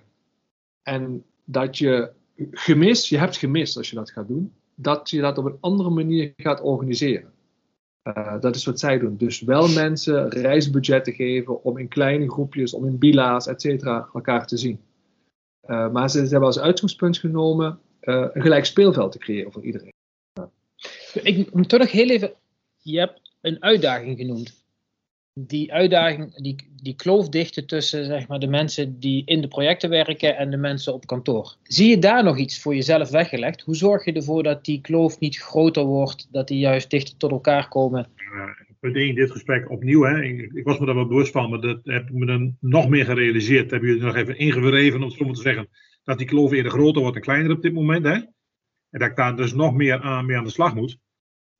En 0.82 1.24
dat 1.44 1.78
je 1.78 2.10
gemist, 2.50 3.06
je 3.06 3.18
hebt 3.18 3.36
gemist 3.36 3.76
als 3.76 3.90
je 3.90 3.96
dat 3.96 4.10
gaat 4.10 4.28
doen, 4.28 4.52
dat 4.74 5.10
je 5.10 5.20
dat 5.20 5.38
op 5.38 5.44
een 5.44 5.56
andere 5.60 5.90
manier 5.90 6.32
gaat 6.36 6.60
organiseren. 6.60 7.32
Uh, 8.02 8.40
dat 8.40 8.54
is 8.56 8.64
wat 8.64 8.78
zij 8.80 8.98
doen. 8.98 9.16
Dus 9.16 9.40
wel 9.40 9.68
mensen 9.68 10.28
reisbudgetten 10.28 11.12
geven 11.12 11.62
om 11.62 11.78
in 11.78 11.88
kleine 11.88 12.30
groepjes, 12.30 12.74
om 12.74 12.86
in 12.86 12.98
bila's, 12.98 13.46
et 13.46 13.60
cetera, 13.60 14.08
elkaar 14.14 14.46
te 14.46 14.56
zien. 14.56 14.80
Uh, 15.66 15.90
maar 15.90 16.10
ze, 16.10 16.20
hebben 16.20 16.42
als 16.42 16.58
uitgangspunt 16.58 17.18
genomen 17.18 17.78
uh, 18.00 18.26
een 18.32 18.42
gelijk 18.42 18.64
speelveld 18.64 19.12
te 19.12 19.18
creëren 19.18 19.52
voor 19.52 19.64
iedereen. 19.64 19.92
Ik 21.22 21.54
moet 21.54 21.68
toch 21.68 21.80
nog 21.80 21.90
heel 21.90 22.08
even, 22.08 22.32
je 22.76 22.98
hebt 22.98 23.29
een 23.40 23.62
uitdaging 23.62 24.18
genoemd. 24.18 24.58
die 25.34 25.72
uitdaging, 25.72 26.42
die, 26.42 26.56
die 26.82 26.94
kloof 26.94 27.28
dichten 27.28 27.66
tussen 27.66 28.04
zeg 28.04 28.28
maar, 28.28 28.38
de 28.38 28.46
mensen 28.46 29.00
die 29.00 29.22
in 29.24 29.40
de 29.40 29.48
projecten 29.48 29.90
werken 29.90 30.36
en 30.36 30.50
de 30.50 30.56
mensen 30.56 30.94
op 30.94 31.06
kantoor. 31.06 31.56
Zie 31.62 31.88
je 31.88 31.98
daar 31.98 32.24
nog 32.24 32.38
iets 32.38 32.60
voor 32.60 32.74
jezelf 32.74 33.10
weggelegd? 33.10 33.60
Hoe 33.60 33.76
zorg 33.76 34.04
je 34.04 34.12
ervoor 34.12 34.42
dat 34.42 34.64
die 34.64 34.80
kloof 34.80 35.18
niet 35.18 35.38
groter 35.38 35.84
wordt, 35.84 36.28
dat 36.32 36.48
die 36.48 36.58
juist 36.58 36.90
dichter 36.90 37.16
tot 37.16 37.30
elkaar 37.30 37.68
komen? 37.68 38.08
Uh, 38.16 38.44
punt 38.80 38.96
1, 38.96 39.14
dit 39.14 39.30
gesprek 39.30 39.70
opnieuw. 39.70 40.02
Hè. 40.02 40.22
Ik, 40.22 40.52
ik, 40.52 40.64
was 40.64 40.78
me 40.78 40.86
daar 40.86 40.94
wel 40.94 41.06
bewust 41.06 41.32
van, 41.32 41.50
maar 41.50 41.60
dat 41.60 41.80
heb 41.84 42.08
ik 42.08 42.14
me 42.14 42.26
dan 42.26 42.56
nog 42.60 42.88
meer 42.88 43.04
gerealiseerd. 43.04 43.70
Hebben 43.70 43.88
jullie 43.88 44.04
nog 44.04 44.16
even 44.16 44.38
ingewreven, 44.38 45.02
om 45.02 45.08
het 45.08 45.16
zo 45.16 45.24
maar 45.24 45.34
te 45.34 45.42
zeggen, 45.42 45.68
dat 46.04 46.18
die 46.18 46.26
kloof 46.26 46.52
eerder 46.52 46.72
groter 46.72 47.02
wordt 47.02 47.16
en 47.16 47.22
kleiner 47.22 47.52
op 47.52 47.62
dit 47.62 47.72
moment. 47.72 48.04
Hè? 48.04 48.12
En 48.90 48.98
dat 48.98 49.08
ik 49.08 49.16
daar 49.16 49.36
dus 49.36 49.54
nog 49.54 49.74
meer 49.74 50.00
aan, 50.00 50.26
mee 50.26 50.36
aan 50.36 50.44
de 50.44 50.50
slag 50.50 50.74
moet. 50.74 50.98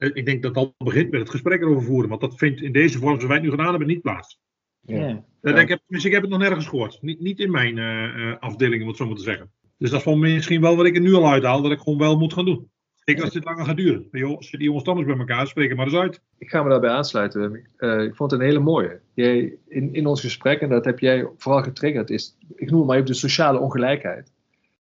Eh, 0.01 0.11
ik 0.13 0.25
denk 0.25 0.43
dat 0.43 0.55
dat 0.55 0.73
begint 0.79 1.11
met 1.11 1.21
het 1.21 1.31
gesprek 1.31 1.61
erover 1.61 1.83
voeren. 1.83 2.09
Want 2.09 2.21
dat 2.21 2.39
vindt 2.39 2.63
in 2.63 2.73
deze 2.73 2.99
vorm 2.99 3.15
zoals 3.15 3.25
wij 3.25 3.35
het 3.35 3.45
nu 3.45 3.51
gedaan 3.51 3.71
hebben 3.71 3.89
niet 3.89 4.03
plaats. 4.03 4.41
Ja. 4.81 5.23
ja. 5.43 5.57
Ik, 5.57 5.69
heb, 5.69 5.81
dus 5.87 6.05
ik 6.05 6.13
heb 6.13 6.23
het 6.23 6.31
nog 6.31 6.41
nergens 6.41 6.67
gehoord. 6.67 6.99
Niet, 7.03 7.21
niet 7.21 7.39
in 7.39 7.51
mijn 7.51 7.77
uh, 7.77 8.37
afdeling, 8.39 8.83
om 8.83 8.89
het 8.89 8.97
zo 8.97 9.07
maar 9.07 9.17
te 9.17 9.23
zeggen. 9.23 9.51
Dus 9.79 9.91
dat 9.91 10.07
is 10.07 10.15
misschien 10.15 10.61
wel 10.61 10.77
wat 10.77 10.87
ik 10.87 10.95
er 10.95 11.03
nu 11.03 11.13
al 11.13 11.31
uithaal. 11.31 11.63
Dat 11.63 11.73
ik 11.73 11.79
gewoon 11.79 11.99
wel 11.99 12.19
moet 12.19 12.33
gaan 12.33 12.45
doen. 12.45 12.71
Ik 13.05 13.21
als 13.21 13.31
dit 13.31 13.45
langer 13.45 13.65
gaat 13.65 13.77
duren. 13.77 14.09
Joh, 14.11 14.37
als 14.37 14.51
je 14.51 14.57
die 14.57 14.67
jongens 14.67 15.05
bij 15.05 15.19
elkaar, 15.19 15.47
spreken 15.47 15.77
maar 15.77 15.87
eens 15.87 15.95
uit. 15.95 16.23
Ik 16.39 16.51
ga 16.51 16.63
me 16.63 16.69
daarbij 16.69 16.91
aansluiten. 16.91 17.69
Uh, 17.79 18.03
ik 18.03 18.17
vond 18.17 18.31
het 18.31 18.41
een 18.41 18.47
hele 18.47 18.59
mooie. 18.59 19.01
Jij, 19.15 19.57
in, 19.69 19.93
in 19.93 20.07
ons 20.07 20.21
gesprek, 20.21 20.61
en 20.61 20.69
dat 20.69 20.85
heb 20.85 20.99
jij 20.99 21.29
vooral 21.37 21.63
getriggerd, 21.63 22.11
is, 22.11 22.37
ik 22.55 22.71
noem 22.71 22.79
het 22.79 22.89
maar 22.89 22.97
even 22.97 23.09
de 23.09 23.15
sociale 23.15 23.59
ongelijkheid. 23.59 24.33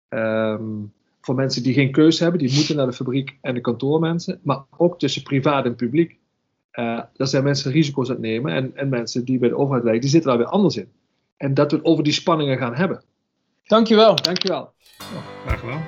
Um, 0.10 0.94
voor 1.26 1.36
mensen 1.36 1.64
die 1.64 1.74
geen 1.74 1.92
keuze 1.92 2.24
hebben, 2.24 2.42
die 2.42 2.56
moeten 2.56 2.76
naar 2.76 2.86
de 2.86 2.94
fabriek 2.94 3.38
en 3.42 3.54
de 3.54 3.62
kantoormensen, 3.62 4.40
maar 4.44 4.64
ook 4.78 5.00
tussen 5.00 5.24
privaat 5.24 5.66
en 5.66 5.76
publiek. 5.76 6.18
Uh, 6.74 7.00
daar 7.14 7.28
zijn 7.28 7.44
mensen 7.44 7.72
risico's 7.72 8.08
aan 8.08 8.14
het 8.14 8.24
nemen 8.24 8.54
en, 8.54 8.76
en 8.76 8.90
mensen 8.90 9.26
die 9.26 9.40
bij 9.40 9.50
de 9.50 9.58
overheid 9.58 9.84
werken, 9.84 10.02
die 10.02 10.10
zitten 10.10 10.30
daar 10.30 10.40
weer 10.40 10.50
anders 10.50 10.78
in. 10.78 10.92
En 11.38 11.54
dat 11.54 11.72
we 11.72 11.78
het 11.78 11.86
over 11.86 12.04
die 12.04 12.14
spanningen 12.14 12.58
gaan 12.58 12.76
hebben. 12.76 13.04
Dankjewel. 13.64 14.16
Dankjewel. 14.16 14.62
Oh, 14.62 15.46
graag 15.46 15.60
gedaan. 15.60 15.84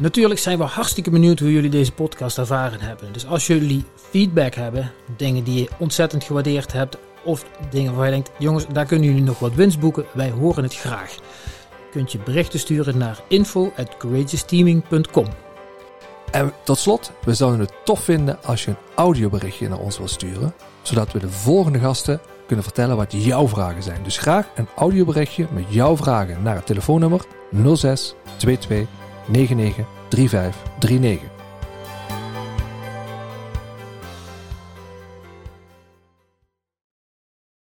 Natuurlijk 0.00 0.40
zijn 0.40 0.58
we 0.58 0.64
hartstikke 0.64 1.10
benieuwd 1.10 1.38
hoe 1.38 1.52
jullie 1.52 1.70
deze 1.70 1.92
podcast 1.92 2.38
ervaren 2.38 2.80
hebben. 2.80 3.12
Dus 3.12 3.26
als 3.26 3.46
jullie 3.46 3.84
feedback 3.94 4.54
hebben, 4.54 4.92
dingen 5.16 5.44
die 5.44 5.60
je 5.60 5.68
ontzettend 5.78 6.24
gewaardeerd 6.24 6.72
hebt, 6.72 6.98
of 7.24 7.44
dingen 7.70 7.94
waar 7.94 8.04
je 8.04 8.12
denkt, 8.12 8.30
jongens, 8.38 8.66
daar 8.66 8.86
kunnen 8.86 9.06
jullie 9.06 9.22
nog 9.22 9.38
wat 9.38 9.54
winst 9.54 9.80
boeken, 9.80 10.04
wij 10.14 10.30
horen 10.30 10.62
het 10.62 10.74
graag 10.74 11.16
kunt 11.90 12.12
je 12.12 12.18
berichten 12.18 12.58
sturen 12.58 12.98
naar 12.98 13.20
info@courageousteaming.com. 13.28 15.26
En 16.30 16.52
tot 16.64 16.78
slot, 16.78 17.12
we 17.24 17.34
zouden 17.34 17.60
het 17.60 17.72
tof 17.84 18.00
vinden 18.00 18.42
als 18.42 18.64
je 18.64 18.70
een 18.70 18.76
audioberichtje 18.94 19.68
naar 19.68 19.78
ons 19.78 19.98
wilt 19.98 20.10
sturen, 20.10 20.54
zodat 20.82 21.12
we 21.12 21.18
de 21.18 21.30
volgende 21.30 21.78
gasten 21.78 22.20
kunnen 22.46 22.64
vertellen 22.64 22.96
wat 22.96 23.12
jouw 23.12 23.48
vragen 23.48 23.82
zijn. 23.82 24.02
Dus 24.02 24.18
graag 24.18 24.48
een 24.54 24.68
audioberichtje 24.76 25.46
met 25.52 25.64
jouw 25.68 25.96
vragen 25.96 26.42
naar 26.42 26.54
het 26.54 26.66
telefoonnummer 26.66 27.24
06 27.74 28.14
22 28.36 28.88
99 29.26 29.86
35 30.08 30.62
39. 30.78 31.37